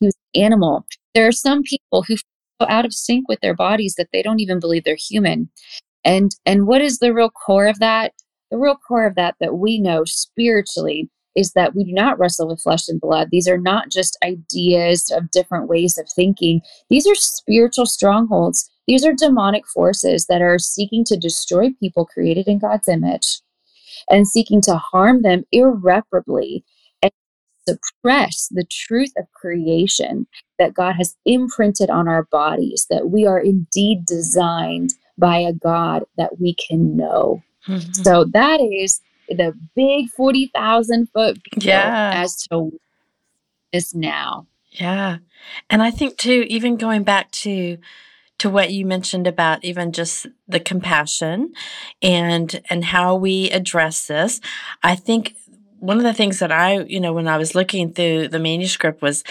He 0.00 0.06
was 0.06 0.16
an 0.34 0.42
animal. 0.42 0.86
There 1.14 1.26
are 1.26 1.32
some 1.32 1.62
people 1.62 2.02
who 2.02 2.16
feel 2.16 2.68
out 2.68 2.84
of 2.84 2.92
sync 2.92 3.28
with 3.28 3.40
their 3.40 3.54
bodies 3.54 3.94
that 3.96 4.08
they 4.12 4.22
don't 4.22 4.40
even 4.40 4.58
believe 4.58 4.84
they're 4.84 4.96
human. 4.98 5.48
And 6.04 6.34
and 6.46 6.66
what 6.66 6.80
is 6.80 6.98
the 6.98 7.14
real 7.14 7.30
core 7.30 7.66
of 7.66 7.78
that? 7.78 8.12
The 8.50 8.58
real 8.58 8.76
core 8.76 9.06
of 9.06 9.14
that 9.14 9.36
that 9.40 9.54
we 9.54 9.78
know 9.78 10.04
spiritually 10.04 11.08
is 11.36 11.52
that 11.52 11.74
we 11.74 11.84
do 11.84 11.92
not 11.92 12.18
wrestle 12.18 12.48
with 12.48 12.60
flesh 12.60 12.88
and 12.88 13.00
blood. 13.00 13.28
These 13.30 13.48
are 13.48 13.58
not 13.58 13.90
just 13.90 14.18
ideas 14.24 15.10
of 15.10 15.30
different 15.30 15.68
ways 15.68 15.98
of 15.98 16.08
thinking, 16.14 16.60
these 16.88 17.06
are 17.06 17.14
spiritual 17.14 17.86
strongholds. 17.86 18.68
These 18.86 19.04
are 19.04 19.12
demonic 19.12 19.66
forces 19.68 20.26
that 20.26 20.42
are 20.42 20.58
seeking 20.58 21.04
to 21.04 21.16
destroy 21.16 21.70
people 21.78 22.04
created 22.04 22.48
in 22.48 22.58
God's 22.58 22.88
image 22.88 23.40
and 24.08 24.26
seeking 24.26 24.60
to 24.62 24.76
harm 24.76 25.22
them 25.22 25.44
irreparably 25.52 26.64
and 27.02 27.12
suppress 27.68 28.48
the 28.50 28.64
truth 28.68 29.12
of 29.16 29.30
creation 29.32 30.26
that 30.58 30.74
God 30.74 30.96
has 30.96 31.16
imprinted 31.24 31.90
on 31.90 32.08
our 32.08 32.24
bodies, 32.32 32.86
that 32.90 33.10
we 33.10 33.26
are 33.26 33.38
indeed 33.38 34.04
designed 34.06 34.94
by 35.16 35.38
a 35.38 35.52
God 35.52 36.04
that 36.16 36.40
we 36.40 36.54
can 36.54 36.96
know. 36.96 37.42
Mm-hmm. 37.68 37.92
So 38.02 38.24
that 38.32 38.60
is 38.60 39.00
the 39.30 39.54
big 39.74 40.08
40,000 40.10 41.08
foot 41.10 41.38
view 41.58 41.70
yeah. 41.70 42.12
as 42.14 42.42
to 42.50 42.78
this 43.72 43.94
now. 43.94 44.46
Yeah. 44.72 45.18
And 45.68 45.82
I 45.82 45.90
think 45.90 46.16
too, 46.16 46.44
even 46.48 46.76
going 46.76 47.02
back 47.02 47.30
to 47.32 47.78
to 48.38 48.48
what 48.48 48.72
you 48.72 48.86
mentioned 48.86 49.26
about 49.26 49.62
even 49.64 49.92
just 49.92 50.26
the 50.48 50.60
compassion 50.60 51.52
and 52.00 52.62
and 52.70 52.84
how 52.86 53.14
we 53.14 53.50
address 53.50 54.06
this, 54.06 54.40
I 54.82 54.96
think 54.96 55.34
one 55.80 55.96
of 55.96 56.02
the 56.04 56.14
things 56.14 56.38
that 56.38 56.52
I, 56.52 56.80
you 56.80 57.00
know, 57.00 57.12
when 57.12 57.26
I 57.26 57.38
was 57.38 57.54
looking 57.54 57.92
through 57.92 58.28
the 58.28 58.38
manuscript 58.38 59.02
was 59.02 59.24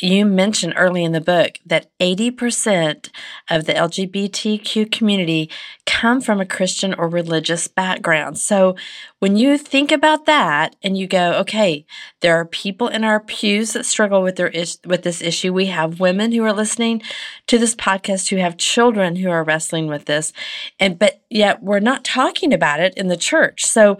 you 0.00 0.26
mentioned 0.26 0.74
early 0.76 1.02
in 1.04 1.12
the 1.12 1.20
book 1.20 1.58
that 1.64 1.90
80% 1.98 3.10
of 3.50 3.64
the 3.64 3.72
LGBTQ 3.72 4.92
community 4.92 5.50
come 5.86 6.20
from 6.20 6.40
a 6.40 6.46
Christian 6.46 6.92
or 6.94 7.08
religious 7.08 7.66
background. 7.66 8.38
So 8.38 8.76
when 9.20 9.36
you 9.36 9.56
think 9.56 9.90
about 9.90 10.26
that 10.26 10.76
and 10.82 10.98
you 10.98 11.06
go, 11.06 11.32
okay, 11.40 11.86
there 12.20 12.36
are 12.36 12.44
people 12.44 12.88
in 12.88 13.02
our 13.02 13.20
pews 13.20 13.72
that 13.72 13.86
struggle 13.86 14.22
with 14.22 14.36
their 14.36 14.48
is- 14.48 14.78
with 14.84 15.02
this 15.02 15.22
issue. 15.22 15.52
We 15.52 15.66
have 15.66 16.00
women 16.00 16.32
who 16.32 16.44
are 16.44 16.52
listening 16.52 17.02
to 17.46 17.58
this 17.58 17.74
podcast 17.74 18.28
who 18.28 18.36
have 18.36 18.58
children 18.58 19.16
who 19.16 19.30
are 19.30 19.44
wrestling 19.44 19.86
with 19.86 20.04
this. 20.04 20.32
And 20.78 20.98
but 20.98 21.22
yet 21.30 21.62
we're 21.62 21.80
not 21.80 22.04
talking 22.04 22.52
about 22.52 22.80
it 22.80 22.94
in 22.96 23.08
the 23.08 23.16
church. 23.16 23.64
So 23.64 23.96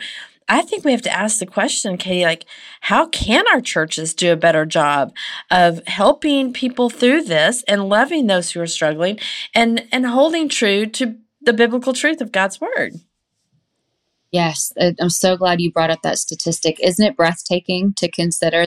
I 0.48 0.62
think 0.62 0.84
we 0.84 0.92
have 0.92 1.02
to 1.02 1.12
ask 1.12 1.38
the 1.38 1.46
question, 1.46 1.96
Katie, 1.96 2.24
like, 2.24 2.46
how 2.80 3.08
can 3.08 3.44
our 3.52 3.60
churches 3.60 4.14
do 4.14 4.32
a 4.32 4.36
better 4.36 4.64
job 4.64 5.12
of 5.50 5.84
helping 5.86 6.52
people 6.52 6.88
through 6.88 7.22
this 7.22 7.64
and 7.64 7.88
loving 7.88 8.26
those 8.26 8.52
who 8.52 8.60
are 8.60 8.66
struggling 8.66 9.18
and, 9.54 9.86
and 9.90 10.06
holding 10.06 10.48
true 10.48 10.86
to 10.86 11.16
the 11.40 11.52
biblical 11.52 11.92
truth 11.92 12.20
of 12.20 12.30
God's 12.30 12.60
word? 12.60 12.94
Yes, 14.30 14.72
I'm 14.78 15.10
so 15.10 15.36
glad 15.36 15.60
you 15.60 15.72
brought 15.72 15.90
up 15.90 16.02
that 16.02 16.18
statistic. 16.18 16.78
Isn't 16.80 17.06
it 17.06 17.16
breathtaking 17.16 17.94
to 17.94 18.10
consider 18.10 18.66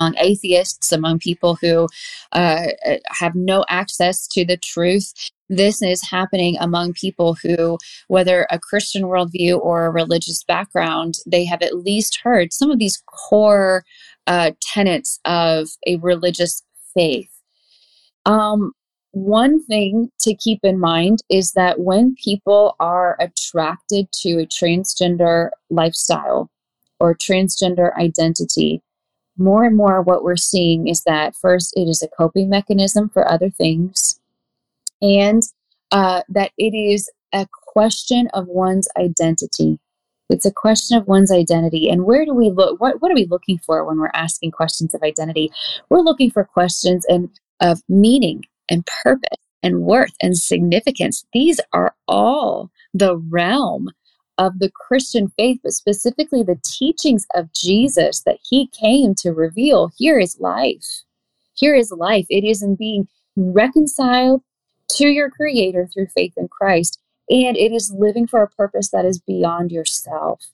among 0.00 0.16
atheists, 0.18 0.92
among 0.92 1.18
people 1.18 1.56
who 1.60 1.86
uh, 2.32 2.66
have 3.10 3.34
no 3.34 3.64
access 3.68 4.26
to 4.28 4.44
the 4.44 4.56
truth. 4.56 5.12
This 5.50 5.82
is 5.82 6.08
happening 6.08 6.56
among 6.60 6.92
people 6.92 7.34
who, 7.34 7.76
whether 8.06 8.46
a 8.52 8.58
Christian 8.60 9.02
worldview 9.02 9.58
or 9.58 9.84
a 9.84 9.90
religious 9.90 10.44
background, 10.44 11.16
they 11.26 11.44
have 11.44 11.60
at 11.60 11.78
least 11.78 12.20
heard 12.22 12.52
some 12.52 12.70
of 12.70 12.78
these 12.78 13.02
core 13.06 13.84
uh, 14.28 14.52
tenets 14.62 15.18
of 15.24 15.68
a 15.88 15.96
religious 15.96 16.62
faith. 16.94 17.30
Um, 18.26 18.74
one 19.10 19.60
thing 19.64 20.12
to 20.20 20.36
keep 20.36 20.60
in 20.62 20.78
mind 20.78 21.18
is 21.28 21.50
that 21.52 21.80
when 21.80 22.14
people 22.14 22.76
are 22.78 23.16
attracted 23.18 24.06
to 24.22 24.38
a 24.38 24.46
transgender 24.46 25.50
lifestyle 25.68 26.48
or 27.00 27.16
transgender 27.16 27.92
identity, 27.96 28.82
more 29.36 29.64
and 29.64 29.76
more 29.76 30.00
what 30.00 30.22
we're 30.22 30.36
seeing 30.36 30.86
is 30.86 31.02
that 31.06 31.34
first 31.34 31.72
it 31.76 31.88
is 31.88 32.02
a 32.02 32.08
coping 32.08 32.48
mechanism 32.48 33.08
for 33.08 33.28
other 33.28 33.50
things 33.50 34.19
and 35.02 35.42
uh, 35.90 36.22
that 36.28 36.52
it 36.58 36.74
is 36.74 37.10
a 37.32 37.46
question 37.52 38.28
of 38.34 38.46
one's 38.48 38.88
identity 38.96 39.78
it's 40.28 40.46
a 40.46 40.52
question 40.52 40.96
of 40.96 41.06
one's 41.06 41.32
identity 41.32 41.88
and 41.88 42.04
where 42.04 42.24
do 42.24 42.34
we 42.34 42.50
look 42.50 42.80
what, 42.80 43.00
what 43.00 43.10
are 43.10 43.14
we 43.14 43.26
looking 43.26 43.58
for 43.58 43.84
when 43.84 43.98
we're 43.98 44.10
asking 44.14 44.50
questions 44.50 44.94
of 44.94 45.02
identity 45.02 45.50
we're 45.88 46.00
looking 46.00 46.30
for 46.30 46.44
questions 46.44 47.04
and 47.08 47.28
of 47.60 47.80
meaning 47.88 48.42
and 48.68 48.86
purpose 49.02 49.38
and 49.62 49.82
worth 49.82 50.14
and 50.20 50.36
significance 50.36 51.24
these 51.32 51.60
are 51.72 51.94
all 52.08 52.70
the 52.92 53.16
realm 53.16 53.88
of 54.40 54.58
the 54.58 54.70
Christian 54.70 55.30
faith, 55.36 55.60
but 55.62 55.72
specifically 55.72 56.42
the 56.42 56.58
teachings 56.64 57.26
of 57.34 57.52
Jesus 57.52 58.22
that 58.22 58.38
he 58.42 58.68
came 58.68 59.14
to 59.16 59.32
reveal. 59.32 59.90
Here 59.98 60.18
is 60.18 60.40
life. 60.40 61.02
Here 61.52 61.74
is 61.74 61.92
life. 61.92 62.24
It 62.30 62.42
is 62.42 62.62
in 62.62 62.74
being 62.74 63.06
reconciled 63.36 64.42
to 64.96 65.08
your 65.08 65.30
Creator 65.30 65.88
through 65.92 66.08
faith 66.14 66.34
in 66.36 66.48
Christ. 66.48 67.00
And 67.28 67.56
it 67.56 67.72
is 67.72 67.94
living 67.96 68.26
for 68.26 68.42
a 68.42 68.50
purpose 68.50 68.90
that 68.90 69.04
is 69.04 69.20
beyond 69.20 69.70
yourself. 69.70 70.44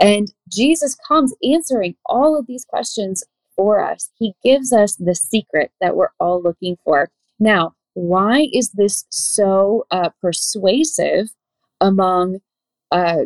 And 0.00 0.32
Jesus 0.48 0.96
comes 1.08 1.34
answering 1.42 1.96
all 2.06 2.38
of 2.38 2.46
these 2.46 2.64
questions 2.64 3.24
for 3.56 3.82
us. 3.82 4.08
He 4.14 4.34
gives 4.44 4.72
us 4.72 4.94
the 4.94 5.16
secret 5.16 5.72
that 5.80 5.96
we're 5.96 6.12
all 6.20 6.40
looking 6.40 6.76
for. 6.84 7.10
Now, 7.40 7.74
why 7.94 8.46
is 8.52 8.70
this 8.70 9.04
so 9.10 9.84
uh, 9.90 10.10
persuasive 10.20 11.30
among, 11.80 12.40
uh, 12.92 13.22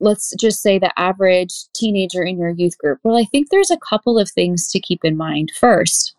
let's 0.00 0.34
just 0.34 0.60
say, 0.60 0.80
the 0.80 0.92
average 0.98 1.54
teenager 1.74 2.24
in 2.24 2.38
your 2.38 2.50
youth 2.50 2.76
group? 2.76 2.98
Well, 3.04 3.16
I 3.16 3.24
think 3.24 3.50
there's 3.50 3.70
a 3.70 3.78
couple 3.78 4.18
of 4.18 4.28
things 4.28 4.68
to 4.72 4.80
keep 4.80 5.04
in 5.04 5.16
mind. 5.16 5.52
First, 5.58 6.15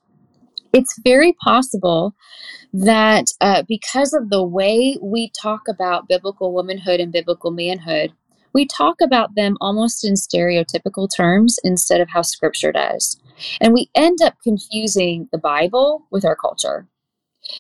it's 0.74 1.00
very 1.04 1.34
possible 1.44 2.14
that 2.74 3.26
uh, 3.42 3.64
because 3.68 4.14
of 4.14 4.30
the 4.30 4.44
way 4.44 4.98
we 5.02 5.32
talk 5.42 5.68
about 5.68 6.08
biblical 6.08 6.54
womanhood 6.54 7.00
and 7.00 7.12
biblical 7.12 7.52
manhood, 7.52 8.14
we 8.54 8.66
talk 8.66 9.02
about 9.02 9.36
them 9.36 9.58
almost 9.62 10.06
in 10.06 10.14
stereotypical 10.14 11.08
terms 11.16 11.60
instead 11.64 12.02
of 12.02 12.10
how 12.10 12.22
scripture 12.22 12.72
does. 12.72 13.20
And 13.62 13.74
we 13.74 13.90
end 13.96 14.20
up 14.24 14.36
confusing 14.44 15.30
the 15.32 15.38
Bible 15.38 16.08
with 16.12 16.26
our 16.26 16.36
culture. 16.36 16.88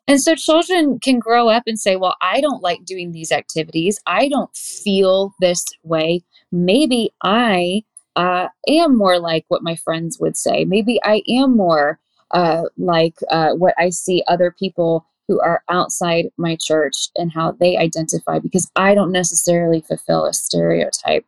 And 0.07 0.21
so 0.21 0.35
children 0.35 0.99
can 0.99 1.19
grow 1.19 1.49
up 1.49 1.63
and 1.67 1.79
say, 1.79 1.95
Well, 1.95 2.15
I 2.21 2.41
don't 2.41 2.63
like 2.63 2.83
doing 2.83 3.11
these 3.11 3.31
activities. 3.31 3.99
I 4.05 4.27
don't 4.27 4.53
feel 4.55 5.33
this 5.39 5.63
way. 5.83 6.23
Maybe 6.51 7.11
I 7.23 7.83
uh, 8.15 8.47
am 8.67 8.97
more 8.97 9.19
like 9.19 9.45
what 9.47 9.63
my 9.63 9.75
friends 9.75 10.17
would 10.19 10.35
say. 10.35 10.65
Maybe 10.65 10.99
I 11.03 11.21
am 11.29 11.55
more 11.55 11.99
uh, 12.31 12.63
like 12.77 13.15
uh, 13.31 13.53
what 13.53 13.73
I 13.77 13.89
see 13.89 14.23
other 14.27 14.51
people 14.51 15.05
who 15.27 15.39
are 15.41 15.63
outside 15.69 16.27
my 16.37 16.57
church 16.61 17.09
and 17.17 17.31
how 17.31 17.51
they 17.51 17.77
identify 17.77 18.39
because 18.39 18.69
I 18.75 18.95
don't 18.95 19.11
necessarily 19.11 19.81
fulfill 19.81 20.25
a 20.25 20.33
stereotype. 20.33 21.25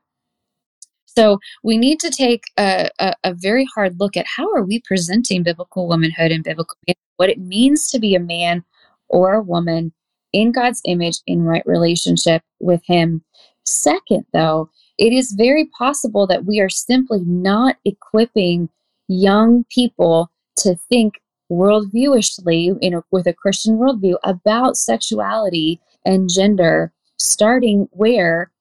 So 1.06 1.40
we 1.64 1.78
need 1.78 2.00
to 2.00 2.10
take 2.10 2.44
a, 2.58 2.90
a, 3.00 3.14
a, 3.26 3.34
very 3.34 3.66
hard 3.76 4.00
look 4.00 4.16
at 4.16 4.26
how 4.26 4.50
are 4.54 4.64
we 4.64 4.82
presenting 4.86 5.44
biblical 5.44 5.88
womanhood 5.88 6.32
and 6.32 6.44
biblical 6.44 6.78
what 7.18 7.30
it 7.30 7.40
means 7.40 7.90
to 7.90 8.00
be 8.00 8.16
a 8.16 8.20
man 8.20 8.64
or 9.10 9.34
a 9.34 9.42
woman 9.42 9.92
in 10.32 10.52
God's 10.52 10.82
image 10.86 11.18
in 11.28 11.42
right 11.42 11.64
relationship 11.66 12.42
with 12.60 12.82
Him. 12.86 13.24
Second, 13.66 14.26
though, 14.32 14.70
it 14.98 15.12
is 15.12 15.36
very 15.38 15.66
possible 15.78 16.28
that 16.28 16.46
we 16.46 16.60
are 16.60 16.70
simply 16.70 17.22
not 17.26 17.76
equipping 17.84 18.70
young 19.08 19.66
people 19.70 20.30
to 20.60 20.76
think 20.89 21.22
worldviewishly 21.52 22.78
in 22.82 22.93
a, 22.93 23.04
with 23.12 23.28
a 23.28 23.34
Christian 23.34 23.78
worldview 23.78 24.15
about 24.24 24.78
sexuality 24.78 25.80
and 26.06 26.30
gender, 26.30 26.93
starting 27.17 27.88
where 27.91 28.52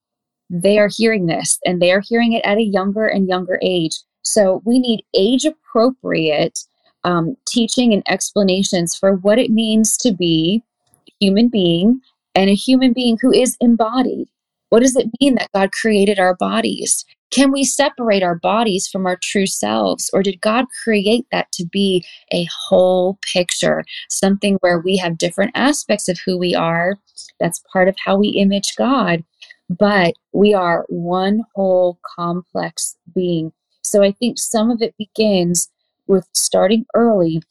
they 0.51 0.79
are 0.79 0.89
hearing 0.95 1.27
this 1.27 1.59
and 1.65 1.81
they 1.81 1.93
are 1.93 2.01
hearing 2.01 2.33
it 2.33 2.45
at 2.45 2.59
a 2.59 2.63
younger 2.63 3.07
and 3.07 3.29
younger 3.29 3.59
age. 3.63 3.99
So 4.23 4.63
we 4.65 4.79
need 4.79 5.05
age 5.15 5.45
appropriate 5.45 6.59
um, 7.05 7.37
teaching 7.47 7.93
and 7.93 8.03
explanations 8.09 8.97
for 8.97 9.15
what 9.15 9.39
it 9.39 9.51
means 9.51 9.97
to 9.99 10.13
be 10.13 10.63
a 11.09 11.13
human 11.21 11.49
being 11.49 12.01
and 12.35 12.51
a 12.51 12.55
human 12.55 12.93
being 12.93 13.19
who 13.21 13.33
is 13.33 13.57
embodied. 13.61 14.29
What 14.71 14.81
does 14.81 14.97
it 14.97 15.09
mean 15.21 15.37
that 15.37 15.51
God 15.55 15.71
created 15.73 16.19
our 16.19 16.35
bodies? 16.37 17.05
Can 17.31 17.53
we 17.53 17.65
separate 17.65 18.23
our 18.23 18.37
bodies 18.37 18.89
from 18.89 19.07
our 19.07 19.19
true 19.23 19.47
selves? 19.47 20.11
Or 20.13 20.23
did 20.23 20.41
God 20.41 20.65
create 20.83 21.27
that 21.31 21.51
to 21.53 21.67
be 21.67 22.05
a 22.33 22.47
whole 22.69 23.19
picture, 23.33 23.85
something 24.09 24.57
where 24.61 24.79
we 24.79 24.97
have 24.97 25.19
different 25.19 25.53
aspects 25.55 26.09
of 26.09 26.19
who 26.25 26.39
we 26.39 26.55
are? 26.55 26.97
That's 27.39 27.63
part 27.73 27.89
of 27.89 27.97
how 28.05 28.17
we 28.17 28.29
image 28.29 28.77
God, 28.77 29.25
but 29.69 30.15
we 30.33 30.55
are 30.55 30.87
one 30.89 31.43
whole 31.55 31.99
complex 32.17 32.97
being. 33.15 33.53
So 33.83 34.03
I 34.03 34.13
think 34.13 34.39
some 34.39 34.71
of 34.71 34.81
it 34.81 34.95
begins 34.99 35.69
with 36.07 36.27
starting 36.33 36.87
early 36.95 37.43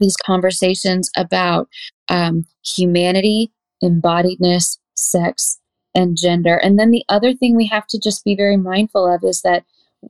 these 0.00 0.16
conversations 0.16 1.10
about 1.16 1.68
um, 2.08 2.44
humanity, 2.64 3.50
embodiedness, 3.82 4.78
sex, 4.96 5.58
and 5.94 6.16
gender. 6.16 6.56
And 6.56 6.78
then 6.78 6.90
the 6.90 7.04
other 7.08 7.34
thing 7.34 7.56
we 7.56 7.66
have 7.66 7.86
to 7.88 7.98
just 7.98 8.24
be 8.24 8.34
very 8.34 8.56
mindful 8.56 9.12
of 9.12 9.24
is 9.24 9.42
that 9.42 9.64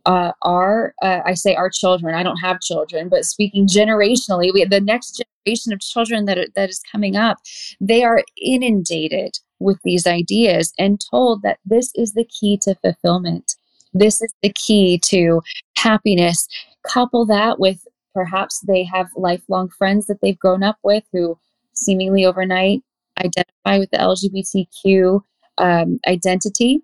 uh, 0.07 0.33
our, 0.43 0.95
uh, 1.03 1.21
I 1.25 1.35
say 1.35 1.55
our 1.55 1.71
children, 1.71 2.15
I 2.15 2.23
don't 2.23 2.39
have 2.39 2.61
children, 2.61 3.09
but 3.09 3.25
speaking 3.25 3.69
generationally, 3.69 4.53
we 4.53 4.65
the 4.65 4.81
next 4.81 5.23
generation 5.45 5.73
of 5.73 5.81
children 5.81 6.25
that, 6.25 6.39
are, 6.39 6.47
that 6.57 6.69
is 6.69 6.83
coming 6.91 7.17
up, 7.17 7.39
they 7.81 8.03
are 8.03 8.23
inundated 8.43 9.39
with 9.61 9.79
these 9.85 10.07
ideas 10.07 10.73
and 10.79 11.01
told 11.11 11.43
that 11.43 11.59
this 11.65 11.93
is 11.95 12.13
the 12.15 12.25
key 12.25 12.59
to 12.63 12.75
fulfillment. 12.77 13.55
This 13.93 14.21
is 14.21 14.35
the 14.43 14.53
key 14.53 15.01
to 15.07 15.41
happiness. 15.77 16.49
Couple 16.87 17.25
that 17.27 17.61
with 17.61 17.87
perhaps 18.13 18.61
they 18.61 18.85
have 18.85 19.09
lifelong 19.17 19.69
friends 19.69 20.07
that 20.07 20.21
they've 20.21 20.39
grown 20.39 20.63
up 20.63 20.79
with 20.83 21.05
who 21.13 21.39
seemingly 21.75 22.25
overnight 22.25 22.83
identify 23.19 23.79
with 23.79 23.91
the 23.91 23.99
LGBTQ 23.99 25.21
um, 25.59 25.99
identity, 26.07 26.83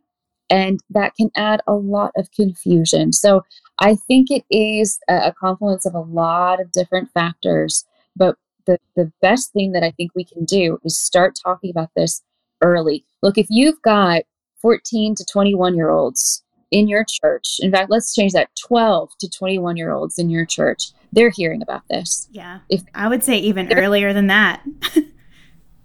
and 0.48 0.80
that 0.90 1.14
can 1.14 1.30
add 1.36 1.60
a 1.66 1.74
lot 1.74 2.12
of 2.16 2.30
confusion. 2.32 3.12
So 3.12 3.44
I 3.78 3.96
think 4.08 4.28
it 4.30 4.44
is 4.50 4.98
a, 5.08 5.32
confluence 5.32 5.86
of 5.86 5.94
a 5.94 6.00
lot 6.00 6.60
of 6.60 6.72
different 6.72 7.10
factors, 7.12 7.84
but 8.16 8.36
the, 8.66 8.78
the 8.96 9.10
best 9.22 9.52
thing 9.52 9.72
that 9.72 9.82
I 9.82 9.92
think 9.92 10.12
we 10.14 10.24
can 10.24 10.44
do 10.44 10.78
is 10.84 10.98
start 10.98 11.38
talking 11.42 11.70
about 11.70 11.90
this 11.96 12.22
early. 12.60 13.04
Look, 13.22 13.38
if 13.38 13.46
you've 13.48 13.80
got 13.82 14.22
14 14.60 15.14
to 15.14 15.24
21 15.24 15.74
year 15.76 15.90
olds 15.90 16.42
in 16.70 16.88
your 16.88 17.04
church, 17.08 17.56
in 17.60 17.72
fact, 17.72 17.90
let's 17.90 18.14
change 18.14 18.32
that 18.32 18.50
12 18.68 19.10
to 19.20 19.30
21 19.30 19.76
year 19.76 19.92
olds 19.92 20.18
in 20.18 20.30
your 20.30 20.44
church, 20.44 20.92
they're 21.12 21.30
hearing 21.30 21.62
about 21.62 21.82
this. 21.88 22.28
Yeah. 22.30 22.60
If 22.68 22.82
I 22.94 23.08
would 23.08 23.24
say 23.24 23.38
even 23.38 23.72
earlier 23.72 24.12
than 24.12 24.26
that. 24.26 24.62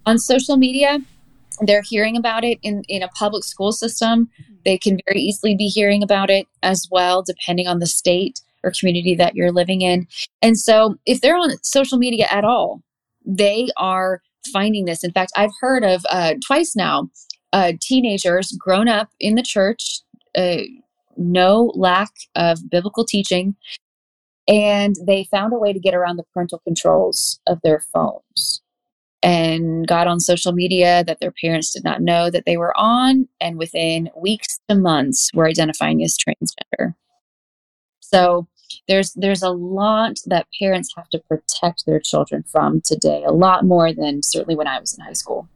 on 0.06 0.18
social 0.18 0.56
media, 0.56 1.00
they're 1.62 1.82
hearing 1.82 2.16
about 2.16 2.44
it 2.44 2.58
in, 2.62 2.82
in 2.88 3.02
a 3.02 3.08
public 3.08 3.44
school 3.44 3.72
system. 3.72 4.28
They 4.64 4.78
can 4.78 4.98
very 5.06 5.20
easily 5.20 5.54
be 5.54 5.68
hearing 5.68 6.02
about 6.02 6.30
it 6.30 6.46
as 6.62 6.88
well, 6.90 7.22
depending 7.22 7.66
on 7.66 7.78
the 7.78 7.86
state 7.86 8.40
or 8.62 8.72
community 8.78 9.14
that 9.14 9.34
you're 9.34 9.52
living 9.52 9.82
in. 9.82 10.06
And 10.42 10.58
so, 10.58 10.96
if 11.06 11.20
they're 11.20 11.36
on 11.36 11.56
social 11.62 11.98
media 11.98 12.26
at 12.30 12.44
all, 12.44 12.82
they 13.24 13.68
are 13.76 14.22
finding 14.52 14.84
this. 14.84 15.04
In 15.04 15.12
fact, 15.12 15.32
I've 15.36 15.52
heard 15.60 15.84
of 15.84 16.04
uh, 16.10 16.34
twice 16.46 16.74
now 16.76 17.10
uh, 17.52 17.72
teenagers 17.80 18.52
grown 18.58 18.88
up 18.88 19.08
in 19.20 19.34
the 19.34 19.42
church, 19.42 20.00
uh, 20.36 20.62
no 21.16 21.72
lack 21.74 22.10
of 22.34 22.70
biblical 22.70 23.04
teaching, 23.04 23.56
and 24.48 24.96
they 25.06 25.24
found 25.24 25.52
a 25.52 25.58
way 25.58 25.72
to 25.72 25.80
get 25.80 25.94
around 25.94 26.16
the 26.16 26.24
parental 26.32 26.60
controls 26.60 27.40
of 27.46 27.60
their 27.62 27.80
phones 27.80 28.62
and 29.22 29.86
got 29.86 30.06
on 30.06 30.20
social 30.20 30.52
media 30.52 31.04
that 31.04 31.20
their 31.20 31.32
parents 31.32 31.72
did 31.72 31.84
not 31.84 32.02
know 32.02 32.30
that 32.30 32.44
they 32.46 32.56
were 32.56 32.76
on, 32.78 33.28
and 33.40 33.58
within 33.58 34.10
weeks 34.16 34.58
to 34.68 34.74
months 34.74 35.30
were 35.34 35.48
identifying 35.48 36.02
as 36.02 36.16
transgender. 36.16 36.94
So 38.00 38.46
there's 38.88 39.12
there's 39.14 39.42
a 39.42 39.50
lot 39.50 40.18
that 40.26 40.46
parents 40.60 40.92
have 40.96 41.08
to 41.10 41.18
protect 41.18 41.86
their 41.86 42.00
children 42.00 42.44
from 42.44 42.80
today, 42.80 43.24
a 43.24 43.32
lot 43.32 43.64
more 43.64 43.92
than 43.92 44.22
certainly 44.22 44.54
when 44.54 44.68
I 44.68 44.78
was 44.78 44.96
in 44.96 45.04
high 45.04 45.12
school. 45.12 45.48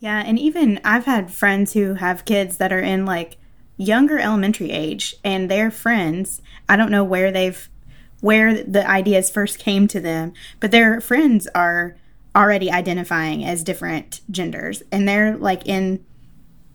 Yeah, 0.00 0.22
and 0.26 0.38
even 0.38 0.80
I've 0.84 1.04
had 1.04 1.32
friends 1.32 1.74
who 1.74 1.94
have 1.94 2.24
kids 2.24 2.56
that 2.56 2.72
are 2.72 2.80
in 2.80 3.06
like 3.06 3.38
younger 3.76 4.18
elementary 4.18 4.70
age 4.70 5.14
and 5.22 5.50
their 5.50 5.70
friends, 5.70 6.42
I 6.68 6.76
don't 6.76 6.90
know 6.90 7.04
where 7.04 7.30
they've 7.30 7.68
where 8.20 8.62
the 8.62 8.88
ideas 8.88 9.30
first 9.30 9.58
came 9.58 9.88
to 9.88 10.00
them, 10.00 10.32
but 10.60 10.70
their 10.70 11.00
friends 11.00 11.48
are 11.54 11.96
already 12.34 12.70
identifying 12.70 13.44
as 13.44 13.62
different 13.62 14.20
genders 14.30 14.82
and 14.90 15.06
they're 15.06 15.36
like 15.36 15.66
in 15.66 16.04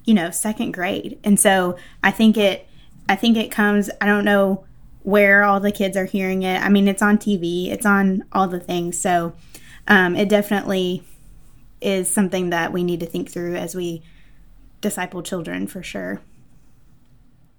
you 0.06 0.13
know 0.13 0.30
second 0.30 0.72
grade. 0.72 1.20
And 1.24 1.39
so 1.39 1.78
i 2.04 2.12
think 2.12 2.38
it 2.38 2.67
i 3.10 3.15
think 3.15 3.38
it 3.38 3.52
comes 3.52 3.89
i 4.02 4.06
don't 4.06 4.26
know 4.26 4.65
where 5.04 5.43
all 5.43 5.60
the 5.60 5.72
kids 5.72 5.96
are 5.98 6.06
hearing 6.06 6.43
it. 6.43 6.62
I 6.62 6.70
mean 6.70 6.88
it's 6.88 7.02
on 7.02 7.17
tv 7.17 7.72
it's 7.72 7.86
on 7.86 8.24
all 8.32 8.48
the 8.48 8.60
things. 8.60 9.00
So 9.00 9.34
um, 9.88 10.15
it 10.15 10.28
definitely 10.28 11.04
is 11.80 12.10
something 12.10 12.50
that 12.50 12.74
we 12.74 12.84
need 12.84 13.00
to 13.00 13.06
think 13.06 13.32
through 13.32 13.56
as 13.56 13.74
we 13.74 14.04
disciple 14.82 15.24
children 15.24 15.65
for 15.65 15.82
sure 15.82 16.22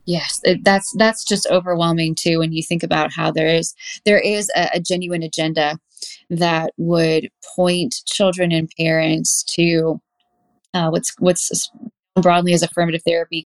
yes 0.09 0.41
that's 0.63 0.93
that's 0.99 1.25
just 1.25 1.47
overwhelming 1.51 2.15
too 2.15 2.41
when 2.41 2.53
you 2.53 2.63
think 2.63 2.83
about 2.83 3.13
how 3.13 3.31
there 3.31 3.49
is 3.49 3.75
there 4.05 4.19
is 4.19 4.51
a, 4.57 4.69
a 4.75 4.81
genuine 4.81 5.23
agenda 5.23 5.79
that 6.31 6.73
would 6.79 7.29
point 7.57 8.03
children 8.07 8.51
and 8.53 8.73
parents 8.79 9.45
to 9.45 10.01
uh, 10.75 10.89
what's 10.91 11.15
what's 11.19 11.71
broadly 12.21 12.55
as 12.55 12.63
affirmative 12.63 13.03
therapy 13.07 13.47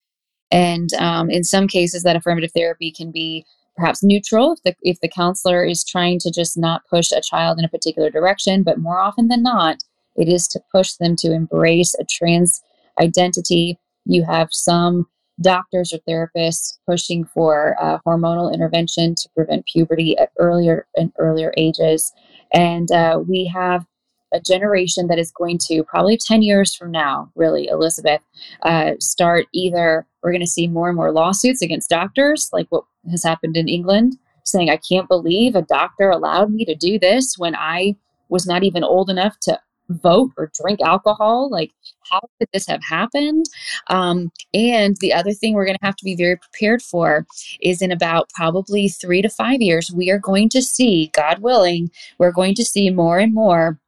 And 0.51 0.93
um, 0.95 1.29
in 1.29 1.43
some 1.43 1.67
cases, 1.67 2.03
that 2.03 2.15
affirmative 2.15 2.51
therapy 2.55 2.91
can 2.91 3.11
be 3.11 3.45
perhaps 3.75 4.03
neutral 4.03 4.53
if 4.53 4.63
the, 4.63 4.75
if 4.81 4.99
the 5.01 5.09
counselor 5.09 5.63
is 5.63 5.83
trying 5.83 6.19
to 6.19 6.31
just 6.31 6.57
not 6.57 6.81
push 6.89 7.11
a 7.11 7.21
child 7.21 7.59
in 7.59 7.65
a 7.65 7.69
particular 7.69 8.09
direction, 8.09 8.63
but 8.63 8.79
more 8.79 8.99
often 8.99 9.27
than 9.27 9.43
not, 9.43 9.77
it 10.15 10.27
is 10.27 10.47
to 10.49 10.61
push 10.71 10.93
them 10.93 11.15
to 11.17 11.31
embrace 11.31 11.95
a 11.99 12.03
trans 12.03 12.61
identity. 12.99 13.79
You 14.05 14.23
have 14.25 14.49
some 14.51 15.07
doctors 15.41 15.93
or 15.93 15.99
therapists 16.07 16.77
pushing 16.87 17.25
for 17.25 17.75
uh, 17.81 17.99
hormonal 18.05 18.53
intervention 18.53 19.15
to 19.15 19.29
prevent 19.35 19.65
puberty 19.65 20.17
at 20.17 20.31
earlier 20.37 20.87
and 20.95 21.11
earlier 21.17 21.53
ages. 21.57 22.11
And 22.53 22.91
uh, 22.91 23.21
we 23.25 23.45
have 23.53 23.85
a 24.31 24.39
generation 24.39 25.07
that 25.07 25.19
is 25.19 25.31
going 25.31 25.57
to 25.57 25.83
probably 25.83 26.17
10 26.17 26.41
years 26.41 26.75
from 26.75 26.91
now, 26.91 27.31
really, 27.35 27.67
Elizabeth, 27.67 28.21
uh, 28.63 28.91
start 28.99 29.47
either 29.53 30.05
we're 30.21 30.31
going 30.31 30.41
to 30.41 30.47
see 30.47 30.67
more 30.67 30.89
and 30.89 30.95
more 30.95 31.11
lawsuits 31.11 31.61
against 31.61 31.89
doctors, 31.89 32.49
like 32.51 32.67
what 32.69 32.83
has 33.09 33.23
happened 33.23 33.55
in 33.55 33.69
England, 33.69 34.17
saying, 34.45 34.69
I 34.69 34.77
can't 34.77 35.07
believe 35.07 35.55
a 35.55 35.61
doctor 35.61 36.09
allowed 36.09 36.51
me 36.51 36.65
to 36.65 36.75
do 36.75 36.99
this 36.99 37.37
when 37.37 37.55
I 37.55 37.95
was 38.27 38.45
not 38.45 38.63
even 38.63 38.83
old 38.83 39.09
enough 39.09 39.39
to 39.41 39.59
vote 39.89 40.31
or 40.37 40.51
drink 40.61 40.79
alcohol. 40.81 41.49
Like, 41.49 41.71
how 42.09 42.21
could 42.37 42.47
this 42.53 42.67
have 42.67 42.81
happened? 42.87 43.45
Um, 43.89 44.31
and 44.53 44.97
the 44.97 45.13
other 45.13 45.31
thing 45.31 45.53
we're 45.53 45.65
going 45.65 45.77
to 45.77 45.85
have 45.85 45.95
to 45.97 46.05
be 46.05 46.15
very 46.15 46.37
prepared 46.37 46.81
for 46.81 47.25
is 47.61 47.81
in 47.81 47.91
about 47.91 48.29
probably 48.33 48.87
three 48.87 49.21
to 49.21 49.29
five 49.29 49.61
years, 49.61 49.91
we 49.91 50.09
are 50.09 50.19
going 50.19 50.49
to 50.49 50.61
see, 50.61 51.11
God 51.13 51.39
willing, 51.39 51.91
we're 52.17 52.31
going 52.31 52.55
to 52.55 52.65
see 52.65 52.89
more 52.89 53.19
and 53.19 53.33
more 53.33 53.79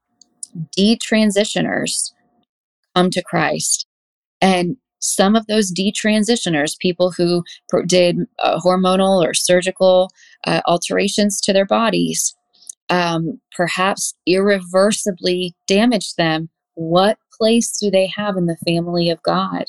detransitioners 0.77 2.11
come 2.95 3.09
to 3.11 3.23
Christ. 3.23 3.87
And 4.41 4.77
some 4.99 5.35
of 5.35 5.47
those 5.47 5.71
detransitioners, 5.71 6.77
people 6.77 7.11
who 7.11 7.43
did 7.87 8.17
uh, 8.39 8.59
hormonal 8.59 9.25
or 9.25 9.33
surgical 9.33 10.11
uh, 10.45 10.61
alterations 10.65 11.41
to 11.41 11.53
their 11.53 11.65
bodies, 11.65 12.35
um, 12.89 13.39
perhaps 13.55 14.13
irreversibly 14.25 15.55
damaged 15.67 16.17
them, 16.17 16.49
what 16.75 17.17
place 17.37 17.77
do 17.77 17.89
they 17.89 18.07
have 18.07 18.37
in 18.37 18.45
the 18.45 18.57
family 18.65 19.09
of 19.09 19.21
God? 19.23 19.65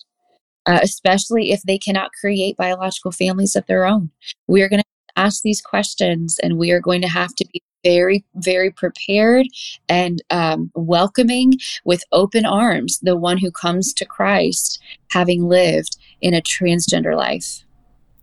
Uh, 0.64 0.79
especially 0.83 1.51
if 1.51 1.62
they 1.62 1.77
cannot 1.77 2.12
create 2.20 2.57
biological 2.57 3.11
families 3.11 3.57
of 3.57 3.66
their 3.66 3.85
own. 3.85 4.11
We 4.46 4.62
are 4.62 4.68
going 4.68 4.83
to 4.83 4.88
ask 5.16 5.42
these 5.42 5.61
questions 5.61 6.38
and 6.42 6.57
we 6.57 6.70
are 6.70 6.81
going 6.81 7.03
to 7.03 7.09
have 7.09 7.35
to 7.35 7.46
be 7.53 7.61
very, 7.85 8.25
very 8.37 8.70
prepared 8.70 9.46
and 9.88 10.22
um, 10.31 10.70
welcoming 10.75 11.55
with 11.85 12.05
open 12.12 12.46
arms 12.46 13.01
the 13.03 13.16
one 13.16 13.38
who 13.38 13.51
comes 13.51 13.92
to 13.94 14.05
Christ 14.05 14.81
having 15.11 15.48
lived 15.48 15.96
in 16.20 16.35
a 16.35 16.40
transgender 16.40 17.16
life. 17.16 17.64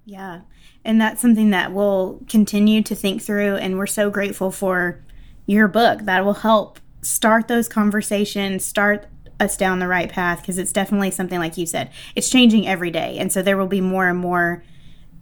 Yeah. 0.05 0.41
And 0.85 0.99
that's 0.99 1.21
something 1.21 1.49
that 1.49 1.73
we'll 1.73 2.21
continue 2.27 2.81
to 2.83 2.95
think 2.95 3.21
through. 3.21 3.55
And 3.57 3.77
we're 3.77 3.87
so 3.87 4.09
grateful 4.09 4.51
for 4.51 5.03
your 5.45 5.67
book 5.67 6.01
that 6.03 6.23
will 6.23 6.35
help 6.35 6.79
start 7.01 7.47
those 7.47 7.67
conversations, 7.67 8.65
start 8.65 9.07
us 9.39 9.57
down 9.57 9.79
the 9.79 9.87
right 9.87 10.09
path, 10.09 10.41
because 10.41 10.57
it's 10.57 10.73
definitely 10.73 11.11
something 11.11 11.39
like 11.39 11.57
you 11.57 11.65
said, 11.65 11.89
it's 12.15 12.29
changing 12.29 12.67
every 12.67 12.91
day. 12.91 13.17
And 13.17 13.31
so 13.31 13.41
there 13.41 13.57
will 13.57 13.67
be 13.67 13.81
more 13.81 14.07
and 14.07 14.19
more 14.19 14.63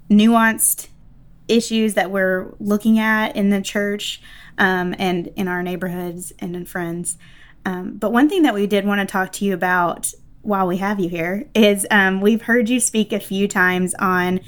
nuanced 0.09 0.87
issues 1.47 1.93
that 1.93 2.11
we're 2.11 2.53
looking 2.59 2.99
at 2.99 3.35
in 3.35 3.49
the 3.49 3.61
church 3.61 4.21
um, 4.57 4.95
and 4.97 5.27
in 5.35 5.47
our 5.47 5.63
neighborhoods 5.63 6.33
and 6.39 6.55
in 6.55 6.65
friends. 6.65 7.17
Um, 7.65 7.97
but 7.97 8.11
one 8.11 8.29
thing 8.29 8.43
that 8.43 8.53
we 8.53 8.67
did 8.67 8.85
want 8.85 9.01
to 9.01 9.11
talk 9.11 9.31
to 9.33 9.45
you 9.45 9.53
about 9.53 10.13
while 10.41 10.67
we 10.67 10.77
have 10.77 10.99
you 10.99 11.09
here 11.09 11.49
is 11.53 11.85
um, 11.91 12.21
we've 12.21 12.43
heard 12.43 12.69
you 12.69 12.79
speak 12.79 13.11
a 13.11 13.19
few 13.19 13.47
times 13.47 13.93
on 13.99 14.39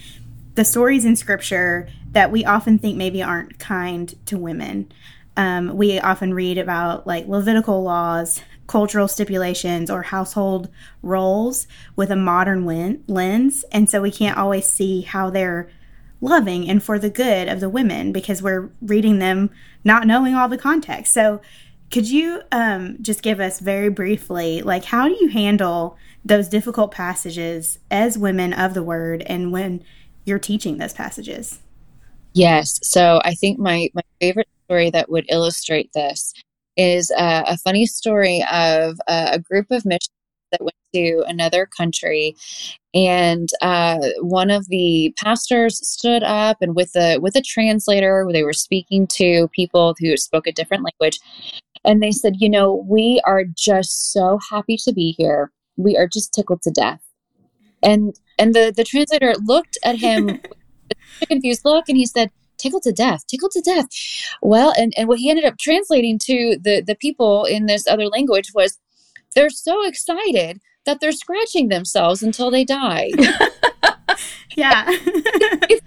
the 0.60 0.66
stories 0.66 1.06
in 1.06 1.16
scripture 1.16 1.88
that 2.12 2.34
we 2.34 2.44
often 2.44 2.78
think 2.78 2.98
maybe 2.98 3.24
aren't 3.24 3.58
kind 3.60 4.14
to 4.26 4.38
women. 4.38 4.92
Um, 5.38 5.78
we 5.78 6.02
often 6.02 6.34
read 6.34 6.58
about 6.58 7.08
like 7.08 7.30
Levitical 7.30 7.82
laws, 7.82 8.42
cultural 8.68 9.08
stipulations, 9.08 9.90
or 9.90 10.02
household 10.02 10.68
roles 11.02 11.66
with 11.96 12.12
a 12.12 12.18
modern 12.18 12.66
win- 12.66 13.02
lens. 13.08 13.64
And 13.72 13.90
so 13.90 14.02
we 14.02 14.12
can't 14.12 14.38
always 14.38 14.66
see 14.66 15.00
how 15.00 15.30
they're 15.30 15.70
loving 16.20 16.70
and 16.70 16.84
for 16.84 17.00
the 17.00 17.10
good 17.10 17.48
of 17.48 17.62
the 17.62 17.70
women 17.70 18.12
because 18.12 18.42
we're 18.42 18.70
reading 18.82 19.20
them 19.20 19.52
not 19.86 20.06
knowing 20.06 20.36
all 20.36 20.50
the 20.50 20.58
context. 20.58 21.14
So, 21.14 21.40
could 21.90 22.08
you 22.08 22.42
um, 22.52 22.98
just 23.02 23.24
give 23.24 23.40
us 23.40 23.60
very 23.60 23.90
briefly, 23.90 24.62
like, 24.62 24.84
how 24.84 25.08
do 25.08 25.18
you 25.20 25.30
handle 25.30 25.98
those 26.24 26.48
difficult 26.48 26.92
passages 26.92 27.80
as 27.90 28.16
women 28.16 28.54
of 28.54 28.76
the 28.76 28.84
word 28.84 29.24
and 29.26 29.52
when 29.52 29.84
you're 30.30 30.40
teaching 30.40 30.78
those 30.78 30.94
passages? 30.94 31.60
Yes. 32.34 32.80
So, 32.84 33.20
I 33.26 33.34
think 33.34 33.60
my, 33.60 33.90
my 33.94 34.04
favorite 34.22 34.48
story 34.66 34.90
that 34.92 35.10
would 35.10 35.26
illustrate 35.30 35.90
this 35.94 36.34
is 36.78 37.12
uh, 37.18 37.44
a 37.46 37.58
funny 37.58 37.86
story 37.86 38.46
of 38.52 39.00
uh, 39.08 39.30
a 39.34 39.40
group 39.40 39.66
of 39.72 39.84
missionaries 39.84 40.10
that 40.52 40.62
went 40.62 40.76
to 40.94 41.24
another 41.28 41.68
country 41.78 42.36
and 42.94 43.50
uh, 43.62 44.00
one 44.22 44.50
of 44.50 44.68
the 44.70 45.14
pastors 45.22 45.86
stood 45.88 46.24
up 46.24 46.58
and 46.62 46.76
with 46.76 46.96
a 46.96 47.18
with 47.20 47.36
a 47.36 47.42
translator 47.42 48.28
they 48.32 48.44
were 48.44 48.54
speaking 48.54 49.06
to 49.06 49.48
people 49.50 49.96
who 50.00 50.18
spoke 50.18 50.48
a 50.48 50.52
different 50.52 50.84
language 50.84 51.20
and 51.86 52.02
they 52.02 52.12
said 52.12 52.34
you 52.38 52.50
know 52.50 52.74
we 52.88 53.22
are 53.26 53.44
just 53.44 54.12
so 54.12 54.40
happy 54.50 54.78
to 54.78 54.92
be 54.92 55.14
here 55.18 55.52
we 55.78 55.96
are 55.98 56.08
just 56.08 56.34
tickled 56.34 56.62
to 56.62 56.72
death 56.72 57.02
and 57.82 58.16
and 58.38 58.54
the 58.54 58.74
the 58.76 58.84
translator 58.84 59.34
looked 59.46 59.78
at 59.84 59.96
him 60.08 60.26
with 60.26 60.42
a 61.22 61.26
confused 61.26 61.62
look 61.66 61.86
and 61.88 61.98
he 61.98 62.06
said 62.06 62.32
tickled 62.58 62.84
to 62.84 62.92
death 62.92 63.26
tickled 63.28 63.52
to 63.52 63.62
death 63.62 63.88
well 64.42 64.74
and 64.78 64.94
and 64.98 65.08
what 65.08 65.20
he 65.20 65.30
ended 65.30 65.46
up 65.46 65.58
translating 65.58 66.20
to 66.20 66.58
the 66.62 66.82
the 66.86 66.96
people 66.96 67.46
in 67.46 67.68
this 67.68 67.88
other 67.88 68.08
language 68.08 68.52
was 68.54 68.78
they're 69.36 69.50
so 69.50 69.86
excited 69.86 70.60
that 70.86 71.00
they're 71.00 71.12
scratching 71.12 71.70
themselves 71.70 72.24
until 72.24 72.50
they 72.50 72.66
die. 72.66 73.10
yeah. 74.58 74.90
isn't 74.90 75.80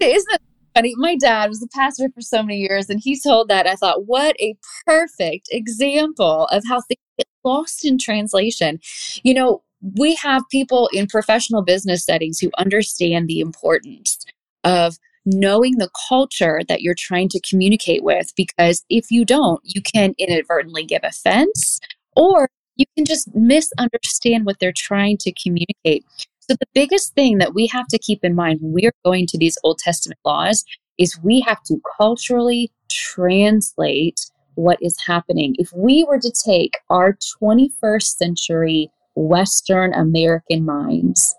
it 0.00 0.42
funny? 0.74 0.94
My 0.96 1.16
dad 1.16 1.48
was 1.48 1.62
a 1.62 1.68
pastor 1.68 2.08
for 2.14 2.20
so 2.20 2.42
many 2.42 2.58
years, 2.58 2.90
and 2.90 3.00
he 3.00 3.18
told 3.18 3.48
that. 3.48 3.66
I 3.66 3.76
thought, 3.76 4.06
what 4.06 4.34
a 4.40 4.56
perfect 4.84 5.48
example 5.52 6.46
of 6.46 6.64
how 6.68 6.80
things 6.80 6.98
get 7.18 7.28
lost 7.44 7.84
in 7.84 7.98
translation. 7.98 8.80
You 9.22 9.34
know, 9.34 9.62
we 9.96 10.14
have 10.16 10.42
people 10.50 10.88
in 10.92 11.06
professional 11.06 11.62
business 11.62 12.04
settings 12.04 12.38
who 12.38 12.50
understand 12.58 13.28
the 13.28 13.40
importance 13.40 14.18
of 14.64 14.98
knowing 15.26 15.78
the 15.78 15.90
culture 16.08 16.60
that 16.68 16.82
you're 16.82 16.94
trying 16.96 17.28
to 17.28 17.40
communicate 17.40 18.02
with 18.02 18.32
because 18.36 18.84
if 18.88 19.10
you 19.10 19.24
don't 19.24 19.60
you 19.64 19.82
can 19.82 20.14
inadvertently 20.18 20.84
give 20.84 21.02
offense 21.04 21.78
or 22.16 22.48
you 22.80 22.86
can 22.96 23.04
just 23.04 23.32
misunderstand 23.34 24.46
what 24.46 24.58
they're 24.58 24.72
trying 24.74 25.18
to 25.18 25.32
communicate. 25.32 26.04
So, 26.40 26.56
the 26.58 26.66
biggest 26.74 27.14
thing 27.14 27.38
that 27.38 27.54
we 27.54 27.66
have 27.68 27.86
to 27.88 27.98
keep 27.98 28.24
in 28.24 28.34
mind 28.34 28.60
when 28.60 28.72
we 28.72 28.86
are 28.86 28.92
going 29.04 29.26
to 29.28 29.38
these 29.38 29.58
Old 29.62 29.78
Testament 29.78 30.18
laws 30.24 30.64
is 30.98 31.20
we 31.22 31.40
have 31.40 31.62
to 31.64 31.80
culturally 31.98 32.72
translate 32.90 34.20
what 34.54 34.78
is 34.82 34.98
happening. 35.06 35.54
If 35.58 35.70
we 35.74 36.04
were 36.04 36.18
to 36.18 36.32
take 36.32 36.78
our 36.88 37.16
21st 37.42 38.02
century 38.02 38.90
Western 39.20 39.92
American 39.92 40.64
minds. 40.64 41.34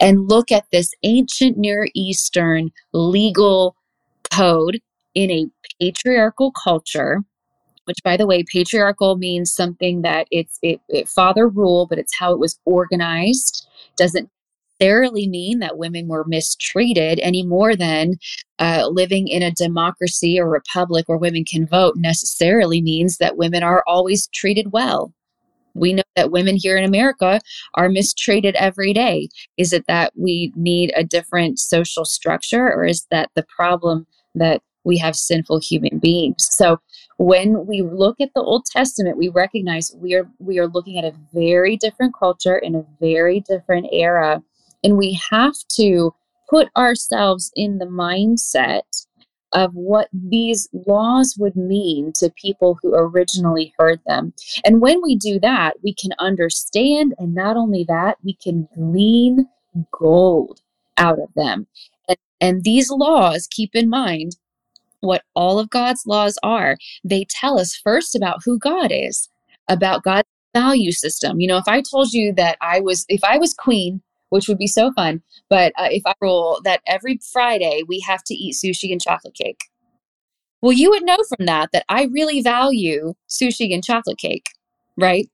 And 0.00 0.28
look 0.28 0.50
at 0.50 0.66
this 0.72 0.92
ancient 1.02 1.56
Near 1.56 1.88
Eastern 1.94 2.70
legal 2.92 3.76
code 4.30 4.80
in 5.14 5.30
a 5.30 5.46
patriarchal 5.80 6.52
culture, 6.52 7.22
which 7.84 7.98
by 8.02 8.16
the 8.16 8.26
way 8.26 8.44
patriarchal 8.52 9.16
means 9.16 9.54
something 9.54 10.02
that 10.02 10.26
it's 10.30 10.58
it, 10.62 10.80
it 10.88 11.08
father 11.08 11.48
rule 11.48 11.86
but 11.86 11.98
it's 11.98 12.16
how 12.16 12.32
it 12.32 12.40
was 12.40 12.58
organized. 12.64 13.66
Doesn't 13.96 14.28
necessarily 14.80 15.28
mean 15.28 15.60
that 15.60 15.78
women 15.78 16.08
were 16.08 16.24
mistreated 16.26 17.20
any 17.22 17.44
more 17.44 17.76
than 17.76 18.14
uh, 18.58 18.88
living 18.90 19.28
in 19.28 19.42
a 19.42 19.52
democracy 19.52 20.40
or 20.40 20.48
republic 20.48 21.08
where 21.08 21.18
women 21.18 21.44
can 21.44 21.66
vote 21.66 21.94
necessarily 21.96 22.82
means 22.82 23.18
that 23.18 23.36
women 23.36 23.62
are 23.62 23.84
always 23.86 24.26
treated 24.28 24.72
well 24.72 25.12
we 25.74 25.92
know 25.92 26.02
that 26.16 26.30
women 26.30 26.56
here 26.56 26.76
in 26.76 26.84
America 26.84 27.40
are 27.74 27.88
mistreated 27.88 28.54
every 28.56 28.92
day. 28.92 29.28
Is 29.56 29.72
it 29.72 29.84
that 29.88 30.12
we 30.16 30.52
need 30.56 30.92
a 30.96 31.04
different 31.04 31.58
social 31.58 32.04
structure, 32.04 32.72
or 32.72 32.84
is 32.84 33.06
that 33.10 33.30
the 33.34 33.44
problem 33.44 34.06
that 34.34 34.62
we 34.84 34.98
have 34.98 35.16
sinful 35.16 35.60
human 35.60 35.98
beings? 35.98 36.48
So 36.50 36.80
when 37.18 37.66
we 37.66 37.82
look 37.82 38.20
at 38.20 38.30
the 38.34 38.42
Old 38.42 38.64
Testament, 38.66 39.16
we 39.16 39.28
recognize 39.28 39.94
we 39.96 40.14
are 40.14 40.28
we 40.38 40.58
are 40.58 40.68
looking 40.68 40.98
at 40.98 41.04
a 41.04 41.14
very 41.32 41.76
different 41.76 42.14
culture 42.16 42.56
in 42.56 42.74
a 42.74 42.84
very 43.00 43.40
different 43.40 43.86
era, 43.92 44.42
and 44.82 44.96
we 44.96 45.18
have 45.30 45.54
to 45.76 46.14
put 46.48 46.68
ourselves 46.76 47.50
in 47.56 47.78
the 47.78 47.86
mindset 47.86 49.06
of 49.54 49.72
what 49.74 50.08
these 50.12 50.68
laws 50.86 51.36
would 51.38 51.56
mean 51.56 52.12
to 52.16 52.28
people 52.30 52.78
who 52.82 52.94
originally 52.94 53.72
heard 53.78 54.00
them. 54.06 54.34
And 54.64 54.80
when 54.80 55.00
we 55.02 55.16
do 55.16 55.38
that, 55.40 55.76
we 55.82 55.94
can 55.94 56.10
understand, 56.18 57.14
and 57.18 57.34
not 57.34 57.56
only 57.56 57.84
that, 57.88 58.18
we 58.22 58.34
can 58.34 58.68
glean 58.74 59.48
gold 59.92 60.60
out 60.98 61.18
of 61.18 61.28
them. 61.34 61.66
And, 62.08 62.18
and 62.40 62.64
these 62.64 62.90
laws, 62.90 63.48
keep 63.50 63.74
in 63.74 63.88
mind 63.88 64.36
what 65.00 65.22
all 65.34 65.58
of 65.58 65.70
God's 65.70 66.04
laws 66.06 66.38
are. 66.42 66.76
They 67.04 67.24
tell 67.28 67.58
us 67.58 67.76
first 67.76 68.14
about 68.14 68.42
who 68.44 68.58
God 68.58 68.90
is, 68.90 69.28
about 69.68 70.02
God's 70.02 70.28
value 70.54 70.92
system. 70.92 71.40
You 71.40 71.48
know, 71.48 71.58
if 71.58 71.68
I 71.68 71.82
told 71.82 72.12
you 72.12 72.32
that 72.34 72.56
I 72.60 72.80
was, 72.80 73.04
if 73.08 73.22
I 73.22 73.38
was 73.38 73.54
queen, 73.54 74.02
which 74.30 74.48
would 74.48 74.58
be 74.58 74.66
so 74.66 74.92
fun, 74.92 75.22
but 75.48 75.72
uh, 75.78 75.88
if 75.90 76.02
I 76.06 76.14
rule 76.20 76.60
that 76.64 76.80
every 76.86 77.18
Friday 77.32 77.82
we 77.86 78.00
have 78.00 78.24
to 78.24 78.34
eat 78.34 78.54
sushi 78.54 78.90
and 78.92 79.00
chocolate 79.00 79.34
cake. 79.34 79.60
Well, 80.62 80.72
you 80.72 80.90
would 80.90 81.04
know 81.04 81.18
from 81.28 81.46
that 81.46 81.70
that 81.72 81.84
I 81.88 82.04
really 82.04 82.40
value 82.40 83.14
sushi 83.28 83.74
and 83.74 83.84
chocolate 83.84 84.18
cake, 84.18 84.46
right? 84.96 85.28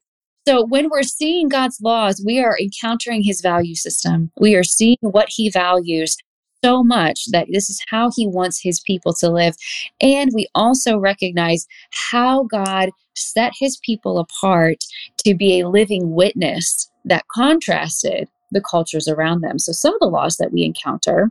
So 0.47 0.64
when 0.64 0.88
we're 0.91 1.03
seeing 1.03 1.49
God's 1.49 1.80
laws, 1.80 2.22
we 2.24 2.41
are 2.41 2.59
encountering 2.59 3.22
his 3.22 3.41
value 3.41 3.74
system. 3.74 4.32
We 4.41 4.57
are 4.57 4.64
seeing 4.64 4.97
what 5.03 5.28
he 5.28 5.51
values 5.51 6.16
so 6.64 6.82
much 6.82 7.26
that 7.30 7.47
this 7.51 7.70
is 7.70 7.80
how 7.88 8.11
he 8.14 8.26
wants 8.26 8.61
his 8.61 8.80
people 8.80 9.14
to 9.14 9.30
live. 9.30 9.55
And 10.01 10.30
we 10.34 10.49
also 10.55 10.99
recognize 10.99 11.66
how 11.91 12.45
God 12.45 12.91
set 13.14 13.53
his 13.59 13.78
people 13.84 14.18
apart 14.18 14.84
to 15.18 15.34
be 15.34 15.61
a 15.61 15.68
living 15.68 16.14
witness 16.14 16.91
that 17.05 17.28
contrasted 17.28 18.28
the 18.51 18.61
cultures 18.61 19.09
around 19.09 19.40
them. 19.40 19.59
So 19.59 19.72
some 19.72 19.94
of 19.94 20.01
the 20.01 20.09
laws 20.09 20.36
that 20.36 20.53
we 20.53 20.64
encounter 20.64 21.30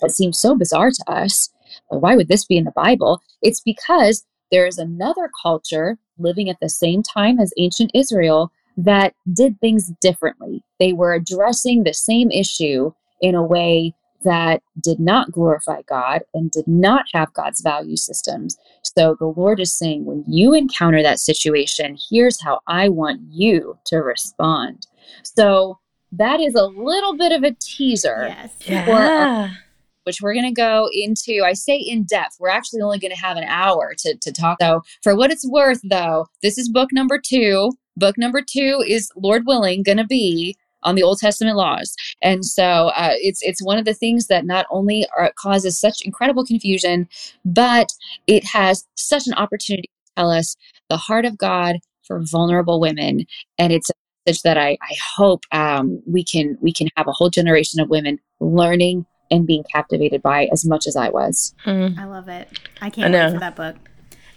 that 0.00 0.10
seem 0.10 0.32
so 0.32 0.54
bizarre 0.54 0.90
to 0.90 1.10
us, 1.10 1.50
why 1.88 2.16
would 2.16 2.28
this 2.28 2.44
be 2.44 2.56
in 2.56 2.64
the 2.64 2.72
Bible? 2.72 3.22
It's 3.42 3.60
because 3.60 4.24
there 4.50 4.66
is 4.66 4.78
another 4.78 5.30
culture 5.42 5.98
living 6.18 6.48
at 6.48 6.58
the 6.60 6.68
same 6.68 7.02
time 7.02 7.38
as 7.38 7.52
ancient 7.58 7.90
Israel 7.94 8.52
that 8.76 9.14
did 9.32 9.58
things 9.60 9.92
differently. 10.00 10.62
They 10.78 10.92
were 10.92 11.14
addressing 11.14 11.82
the 11.82 11.94
same 11.94 12.30
issue 12.30 12.92
in 13.20 13.34
a 13.34 13.42
way 13.42 13.94
that 14.24 14.62
did 14.82 14.98
not 14.98 15.30
glorify 15.30 15.82
God 15.82 16.22
and 16.34 16.50
did 16.50 16.66
not 16.66 17.04
have 17.12 17.32
God's 17.32 17.60
value 17.60 17.96
systems. 17.96 18.56
So 18.82 19.16
the 19.18 19.26
Lord 19.26 19.60
is 19.60 19.76
saying, 19.76 20.04
when 20.04 20.24
you 20.26 20.52
encounter 20.52 21.02
that 21.02 21.20
situation, 21.20 21.96
here's 22.10 22.42
how 22.42 22.60
I 22.66 22.88
want 22.88 23.20
you 23.30 23.78
to 23.86 23.98
respond. 23.98 24.86
So 25.22 25.78
that 26.12 26.40
is 26.40 26.54
a 26.54 26.64
little 26.66 27.16
bit 27.16 27.32
of 27.32 27.42
a 27.42 27.54
teaser 27.60 28.26
Yes. 28.28 28.52
Yeah. 28.66 29.48
our- 29.50 29.58
which 30.04 30.22
we're 30.22 30.34
going 30.34 30.46
to 30.46 30.52
go 30.52 30.88
into. 30.92 31.42
I 31.44 31.52
say 31.54 31.76
in 31.76 32.04
depth. 32.04 32.36
We're 32.38 32.48
actually 32.48 32.80
only 32.80 33.00
going 33.00 33.10
to 33.12 33.18
have 33.20 33.36
an 33.36 33.42
hour 33.42 33.92
to, 33.98 34.14
to 34.16 34.30
talk. 34.32 34.58
So, 34.60 34.82
for 35.02 35.16
what 35.16 35.32
it's 35.32 35.44
worth, 35.48 35.80
though, 35.82 36.28
this 36.42 36.58
is 36.58 36.68
book 36.68 36.90
number 36.92 37.18
two. 37.18 37.72
Book 37.96 38.16
number 38.16 38.40
two 38.40 38.84
is, 38.86 39.10
Lord 39.16 39.42
willing, 39.46 39.82
going 39.82 39.96
to 39.98 40.06
be 40.06 40.56
on 40.84 40.94
the 40.94 41.02
Old 41.02 41.18
Testament 41.18 41.56
laws, 41.56 41.92
and 42.22 42.44
so 42.44 42.92
uh, 42.94 43.14
it's 43.14 43.42
it's 43.42 43.60
one 43.64 43.78
of 43.78 43.84
the 43.84 43.94
things 43.94 44.28
that 44.28 44.44
not 44.46 44.66
only 44.70 45.04
are, 45.16 45.32
causes 45.36 45.76
such 45.80 46.02
incredible 46.02 46.44
confusion, 46.44 47.08
but 47.44 47.88
it 48.28 48.44
has 48.44 48.86
such 48.94 49.26
an 49.26 49.34
opportunity 49.34 49.88
to 49.88 50.12
tell 50.16 50.30
us 50.30 50.54
the 50.88 50.96
heart 50.98 51.24
of 51.24 51.36
God 51.36 51.78
for 52.06 52.20
vulnerable 52.20 52.78
women, 52.78 53.24
and 53.58 53.72
it's 53.72 53.90
a 53.90 53.94
message 54.26 54.42
that 54.42 54.58
I, 54.58 54.76
I 54.82 54.94
hope 55.16 55.44
um, 55.52 56.02
we 56.06 56.24
can 56.24 56.58
we 56.60 56.72
can 56.72 56.88
have 56.96 57.06
a 57.08 57.12
whole 57.12 57.30
generation 57.30 57.80
of 57.80 57.88
women 57.88 58.18
learning 58.40 59.06
and 59.30 59.46
being 59.46 59.64
captivated 59.72 60.22
by 60.22 60.48
as 60.52 60.64
much 60.64 60.86
as 60.86 60.96
I 60.96 61.08
was. 61.08 61.54
Mm, 61.64 61.98
I 61.98 62.04
love 62.04 62.28
it. 62.28 62.48
I 62.80 62.86
I 62.86 62.90
can't 62.90 63.12
know. 63.12 63.26
wait 63.26 63.34
for 63.34 63.40
that 63.40 63.56
book. 63.56 63.76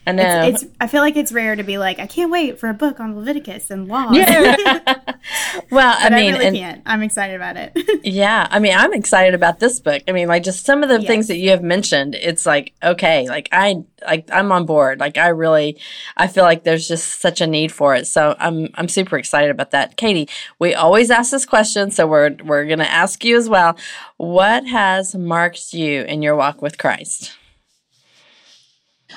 I 0.10 0.12
know. 0.12 0.43
It's, 0.47 0.64
it's. 0.64 0.72
I 0.80 0.88
feel 0.88 1.01
like 1.01 1.16
it's 1.16 1.32
rare 1.32 1.55
to 1.55 1.64
be 1.64 1.78
like, 1.78 1.99
I 1.99 2.07
can't 2.07 2.32
wait 2.32 2.60
for 2.60 2.70
a 2.70 2.74
book 2.74 2.99
on 2.99 3.16
Leviticus 3.16 3.70
and 3.70 3.88
law. 3.88 4.12
yeah. 4.12 4.55
well, 5.72 5.95
I 5.97 6.03
but 6.03 6.14
I, 6.14 6.20
mean, 6.20 6.34
really 6.34 6.45
and 6.47 6.55
can't. 6.55 6.82
I'm 6.86 7.01
excited 7.01 7.36
about 7.36 7.57
it. 7.57 7.72
yeah, 8.03 8.47
I 8.49 8.60
mean, 8.60 8.74
I'm 8.76 8.93
excited 8.93 9.34
about 9.34 9.60
this 9.60 9.80
book. 9.80 10.03
I 10.07 10.12
mean, 10.12 10.28
like 10.28 10.43
just 10.43 10.66
some 10.66 10.84
of 10.84 10.89
the 10.89 10.99
Yes. 10.99 11.07
things 11.07 11.28
that 11.28 11.38
you 11.38 11.51
have 11.51 11.64
mentioned, 11.64 12.16
it's 12.16 12.45
like, 12.45 12.74
okay, 12.84 13.28
like 13.30 13.49
I, 13.51 13.84
like 14.05 14.30
I'm 14.32 14.51
on 14.51 14.66
board. 14.66 14.99
Like 14.99 15.18
I 15.18 15.28
really, 15.30 15.78
I 16.18 16.28
feel 16.28 16.43
like 16.43 16.64
there's 16.64 16.88
just 16.88 17.22
such 17.22 17.41
a 17.41 17.47
need 17.47 17.72
for 17.72 17.95
it. 17.95 18.07
So 18.07 18.36
I'm, 18.39 18.70
I'm 18.76 18.88
super 18.88 19.18
excited 19.18 19.49
about 19.51 19.72
that. 19.72 19.97
Katie, 19.97 20.28
we 20.60 20.74
always 20.74 21.10
ask 21.12 21.32
this 21.32 21.45
question, 21.45 21.91
so 21.91 22.05
we're, 22.07 22.36
we're 22.43 22.66
going 22.66 22.80
to 22.80 22.89
ask 22.91 23.24
you 23.24 23.38
as 23.38 23.47
well. 23.49 23.78
What 24.18 24.66
has 24.68 25.16
marked 25.16 25.74
you 25.74 26.01
in 26.03 26.22
your 26.22 26.36
walk 26.36 26.62
with 26.62 26.78
Christ? 26.78 27.34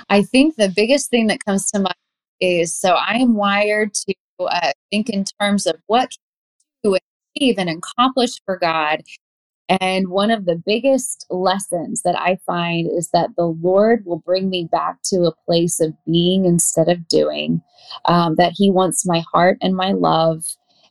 I 0.09 0.23
think 0.23 0.57
the 0.57 0.73
biggest 0.75 1.11
thing 1.11 1.27
that 1.29 1.45
comes 1.45 1.71
to 1.71 1.79
mind 1.79 1.95
is 2.41 2.75
so 2.75 2.95
I 2.95 3.15
am 3.15 3.35
wired 3.35 3.95
to 3.95 4.15
uh, 4.41 4.73
think 4.91 5.09
in 5.09 5.25
terms 5.41 5.67
of 5.67 5.77
what 5.87 6.11
can 6.85 6.95
achieve 7.37 7.59
and 7.59 7.71
accomplish 7.71 8.41
for 8.45 8.57
God. 8.59 9.03
And 9.81 10.09
one 10.09 10.31
of 10.31 10.45
the 10.45 10.61
biggest 10.67 11.27
lessons 11.31 12.03
that 12.03 12.19
I 12.19 12.39
find 12.45 12.91
is 12.91 13.09
that 13.11 13.31
the 13.37 13.47
Lord 13.47 14.05
will 14.05 14.19
bring 14.19 14.51
me 14.51 14.69
back 14.71 15.01
to 15.05 15.25
a 15.25 15.35
place 15.47 15.81
of 15.81 15.95
being 16.05 16.45
instead 16.45 16.89
of 16.89 17.09
doing, 17.09 17.63
um, 18.05 18.35
that 18.37 18.53
He 18.55 18.71
wants 18.71 19.07
my 19.07 19.25
heart 19.33 19.59
and 19.63 19.75
my 19.75 19.93
love. 19.93 20.45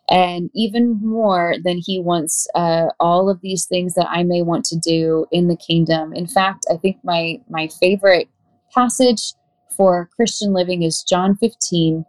And 0.09 0.49
even 0.55 0.99
more 1.01 1.55
than 1.63 1.77
he 1.77 1.97
wants 1.99 2.45
uh, 2.53 2.87
all 2.99 3.29
of 3.29 3.39
these 3.39 3.65
things 3.65 3.93
that 3.93 4.09
I 4.09 4.23
may 4.23 4.41
want 4.41 4.65
to 4.65 4.77
do 4.77 5.25
in 5.31 5.47
the 5.47 5.55
kingdom. 5.55 6.11
In 6.13 6.27
fact, 6.27 6.65
I 6.69 6.75
think 6.75 6.97
my 7.03 7.39
my 7.49 7.69
favorite 7.79 8.27
passage 8.73 9.33
for 9.75 10.09
Christian 10.15 10.53
living 10.53 10.83
is 10.83 11.03
John 11.03 11.35
15. 11.35 12.05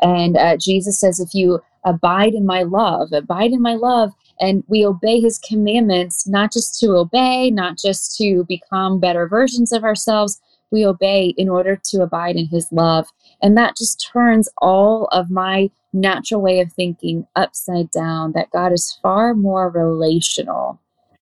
And 0.00 0.36
uh, 0.36 0.56
Jesus 0.56 0.98
says, 1.00 1.20
If 1.20 1.34
you 1.34 1.60
abide 1.84 2.34
in 2.34 2.46
my 2.46 2.62
love, 2.62 3.12
abide 3.12 3.52
in 3.52 3.62
my 3.62 3.74
love, 3.74 4.12
and 4.40 4.64
we 4.66 4.84
obey 4.84 5.20
his 5.20 5.38
commandments, 5.38 6.26
not 6.26 6.52
just 6.52 6.78
to 6.80 6.92
obey, 6.92 7.50
not 7.50 7.78
just 7.78 8.16
to 8.18 8.44
become 8.48 8.98
better 8.98 9.28
versions 9.28 9.72
of 9.72 9.84
ourselves, 9.84 10.40
we 10.70 10.84
obey 10.84 11.34
in 11.36 11.48
order 11.48 11.80
to 11.84 12.02
abide 12.02 12.36
in 12.36 12.46
his 12.46 12.66
love. 12.72 13.08
And 13.40 13.56
that 13.56 13.76
just 13.76 14.08
turns 14.12 14.48
all 14.58 15.08
of 15.12 15.30
my 15.30 15.70
natural 15.92 16.42
way 16.42 16.60
of 16.60 16.72
thinking 16.72 17.26
upside 17.36 17.90
down 17.90 18.32
that 18.32 18.50
God 18.50 18.72
is 18.72 18.98
far 19.00 19.34
more 19.34 19.70
relational 19.70 20.80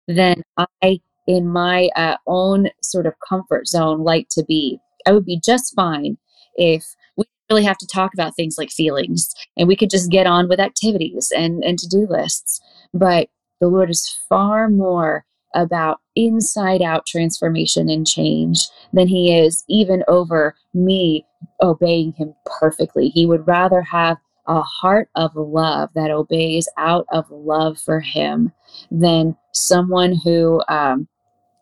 than 0.07 0.43
I 0.57 1.01
in 1.29 1.47
my 1.47 1.91
uh, 1.95 2.17
own 2.25 2.69
sort 2.81 3.05
of 3.05 3.13
comfort 3.19 3.67
zone 3.67 4.03
like 4.03 4.27
to 4.31 4.43
be. 4.43 4.79
I 5.05 5.11
would 5.11 5.25
be 5.25 5.39
just 5.39 5.75
fine 5.75 6.17
if 6.55 6.83
we 7.17 7.25
really 7.51 7.63
have 7.63 7.77
to 7.77 7.87
talk 7.87 8.15
about 8.15 8.35
things 8.35 8.55
like 8.57 8.71
feelings 8.71 9.31
and 9.55 9.67
we 9.67 9.75
could 9.75 9.91
just 9.91 10.09
get 10.09 10.25
on 10.25 10.49
with 10.49 10.59
activities 10.59 11.31
and, 11.37 11.63
and 11.63 11.77
to 11.77 11.87
do 11.87 12.07
lists. 12.09 12.59
But 12.95 13.29
the 13.61 13.67
Lord 13.67 13.91
is 13.91 14.17
far 14.27 14.69
more 14.69 15.23
about 15.53 15.99
inside 16.15 16.81
out 16.81 17.05
transformation 17.05 17.89
and 17.89 18.07
change 18.07 18.67
than 18.91 19.07
he 19.07 19.37
is 19.37 19.63
even 19.69 20.03
over 20.07 20.55
me 20.73 21.27
obeying 21.61 22.13
him 22.13 22.33
perfectly. 22.59 23.09
He 23.09 23.27
would 23.27 23.45
rather 23.45 23.83
have 23.83 24.17
a 24.47 24.61
heart 24.61 25.09
of 25.13 25.35
love 25.35 25.91
that 25.93 26.09
obeys 26.09 26.67
out 26.77 27.05
of 27.11 27.29
love 27.29 27.79
for 27.79 27.99
him 27.99 28.51
than 28.89 29.37
someone 29.53 30.15
who 30.23 30.63
um, 30.67 31.07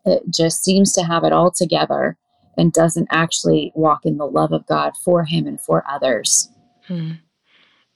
it 0.07 0.23
just 0.29 0.63
seems 0.63 0.93
to 0.93 1.03
have 1.03 1.23
it 1.23 1.33
all 1.33 1.51
together 1.51 2.17
and 2.57 2.73
doesn't 2.73 3.07
actually 3.11 3.71
walk 3.75 4.05
in 4.05 4.17
the 4.17 4.25
love 4.25 4.51
of 4.51 4.65
God 4.65 4.93
for 5.03 5.25
him 5.25 5.45
and 5.45 5.61
for 5.61 5.83
others. 5.89 6.49
Hmm. 6.87 7.13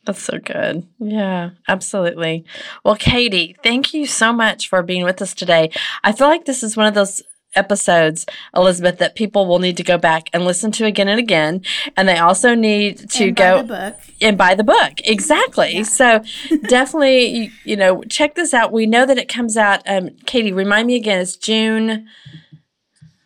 That's 0.05 0.22
so 0.22 0.39
good. 0.39 0.88
Yeah, 0.99 1.51
absolutely. 1.68 2.43
Well, 2.84 2.95
Katie, 2.95 3.55
thank 3.62 3.93
you 3.93 4.07
so 4.07 4.34
much 4.34 4.68
for 4.68 4.82
being 4.82 5.03
with 5.03 5.22
us 5.22 5.36
today. 5.36 5.72
I 6.03 6.12
feel 6.12 6.28
like 6.28 6.45
this 6.45 6.64
is 6.64 6.76
one 6.76 6.88
of 6.88 6.95
those 6.95 7.22
episodes, 7.56 8.26
Elizabeth, 8.56 8.97
that 8.99 9.16
people 9.16 9.45
will 9.47 9.60
need 9.60 9.78
to 9.78 9.84
go 9.84 9.97
back 9.97 10.30
and 10.34 10.45
listen 10.45 10.72
to 10.74 10.86
again 10.86 11.08
and 11.08 11.20
again. 11.20 11.62
And 11.97 12.08
they 12.08 12.18
also 12.18 12.56
need 12.56 13.10
to 13.12 13.26
And 13.26 13.36
buy 13.36 13.43
go 13.43 13.58
the 13.62 13.68
book. 13.68 13.95
and 14.22 14.38
buy 14.38 14.56
the 14.56 14.64
book. 14.64 14.93
Exactly. 15.04 15.76
Yeah. 15.78 15.84
So 15.84 16.24
definitely, 16.68 17.26
you, 17.26 17.52
you 17.64 17.76
know, 17.76 18.04
check 18.04 18.36
this 18.36 18.54
out. 18.54 18.72
We 18.72 18.86
know 18.86 19.06
that 19.06 19.18
it 19.18 19.28
comes 19.28 19.58
out. 19.58 19.82
Um, 19.86 20.12
Katie, 20.26 20.52
remind 20.52 20.88
me 20.88 20.95
again. 20.95 21.20
It's 21.22 21.36
June. 21.36 22.08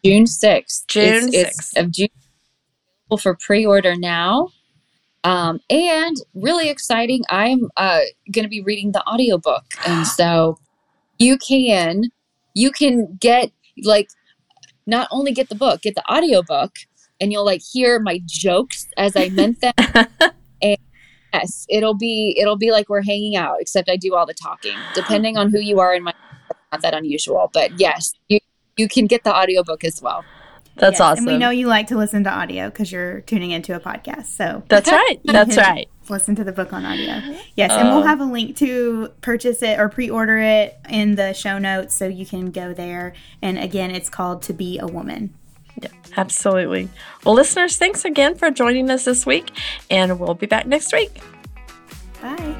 June 0.03 0.26
6th. 0.26 0.88
June 0.88 1.30
it's, 1.34 1.73
6th. 1.73 1.80
of 1.82 1.91
June 1.91 2.09
available 3.07 3.21
for 3.21 3.36
pre-order 3.36 3.95
now. 3.95 4.49
Um, 5.23 5.59
and 5.71 6.15
really 6.36 6.69
exciting, 6.69 7.23
I'm 7.30 7.69
uh, 7.78 8.01
going 8.32 8.45
to 8.45 8.49
be 8.49 8.61
reading 8.61 8.91
the 8.91 9.03
audiobook. 9.07 9.63
And 9.88 10.05
so 10.19 10.59
you 11.17 11.38
can 11.38 12.03
you 12.53 12.71
can 12.71 13.17
get 13.19 13.51
like 13.84 14.09
not 14.88 15.07
only 15.11 15.32
get 15.32 15.49
the 15.49 15.55
book, 15.55 15.82
get 15.82 15.95
the 15.95 16.03
audiobook 16.11 16.71
and 17.19 17.32
you'll 17.32 17.45
like 17.45 17.61
hear 17.71 17.99
my 17.99 18.21
jokes 18.26 18.88
as 18.97 19.15
I 19.15 19.30
meant 19.30 19.61
them. 19.61 19.73
and 20.61 20.78
yes, 21.34 21.65
it'll 21.69 21.93
be 21.93 22.36
it'll 22.39 22.57
be 22.57 22.71
like 22.71 22.89
we're 22.89 23.03
hanging 23.03 23.36
out, 23.36 23.57
except 23.59 23.89
I 23.89 23.97
do 23.97 24.15
all 24.15 24.26
the 24.26 24.34
talking. 24.34 24.78
Depending 24.93 25.38
on 25.38 25.49
who 25.49 25.59
you 25.59 25.80
are 25.80 25.93
in 25.93 26.03
my 26.03 26.13
not 26.71 26.82
that 26.82 26.93
unusual. 26.93 27.49
But 27.53 27.80
yes, 27.80 28.13
you 28.28 28.39
you 28.78 28.88
can 28.88 29.07
get 29.07 29.23
the 29.23 29.36
audiobook 29.36 29.84
as 29.84 30.01
well. 30.01 30.26
That's 30.76 30.99
Yes, 30.99 31.01
awesome. 31.01 31.28
And 31.28 31.34
we 31.36 31.39
know 31.39 31.49
you 31.49 31.67
like 31.67 31.88
to 31.88 31.97
listen 31.97 32.26
to 32.26 32.30
audio 32.30 32.69
because 32.69 32.91
you're 32.91 33.21
tuning 33.21 33.51
into 33.51 33.76
a 33.76 33.80
podcast. 33.80 34.26
So 34.26 34.63
That's 34.67 34.91
right. 34.91 35.19
That's 35.23 35.57
right. 35.57 35.88
Listen 36.10 36.36
to 36.36 36.43
the 36.43 36.51
book 36.51 36.74
on 36.74 36.86
audio. 36.86 37.22
Yes, 37.56 37.72
and 37.72 37.88
we'll 37.88 37.99
um, 37.99 38.08
have 38.08 38.20
a 38.20 38.26
link 38.26 38.58
to 38.58 39.10
purchase 39.22 39.62
it 39.62 39.80
or 39.80 39.88
pre-order 39.88 40.38
it 40.39 40.78
in 40.89 41.16
the 41.16 41.34
show 41.34 41.58
notes 41.58 41.95
so 41.95 42.06
you 42.06 42.26
can 42.26 42.51
go 42.51 42.74
there. 42.74 43.14
And 43.41 43.58
again, 43.58 43.91
it's 43.91 44.10
called 44.10 44.41
To 44.43 44.53
Be 44.53 44.78
a 44.78 44.88
Woman. 44.88 45.34
Yeah, 45.82 45.89
absolutely. 46.18 46.89
Well, 47.24 47.34
listeners, 47.36 47.78
thanks 47.78 48.03
again 48.03 48.36
for 48.36 48.51
joining 48.51 48.89
us 48.89 49.06
this 49.06 49.26
week, 49.26 49.51
and 49.89 50.20
we'll 50.20 50.34
be 50.34 50.47
back 50.47 50.66
next 50.66 50.91
week. 50.91 51.22
Bye. 52.22 52.58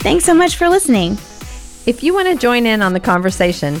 Thanks 0.00 0.24
so 0.24 0.34
much 0.34 0.56
for 0.56 0.68
listening. 0.68 1.12
If 1.86 2.02
you 2.02 2.14
want 2.14 2.28
to 2.28 2.36
join 2.36 2.66
in 2.66 2.82
on 2.82 2.92
the 2.92 3.00
conversation, 3.00 3.80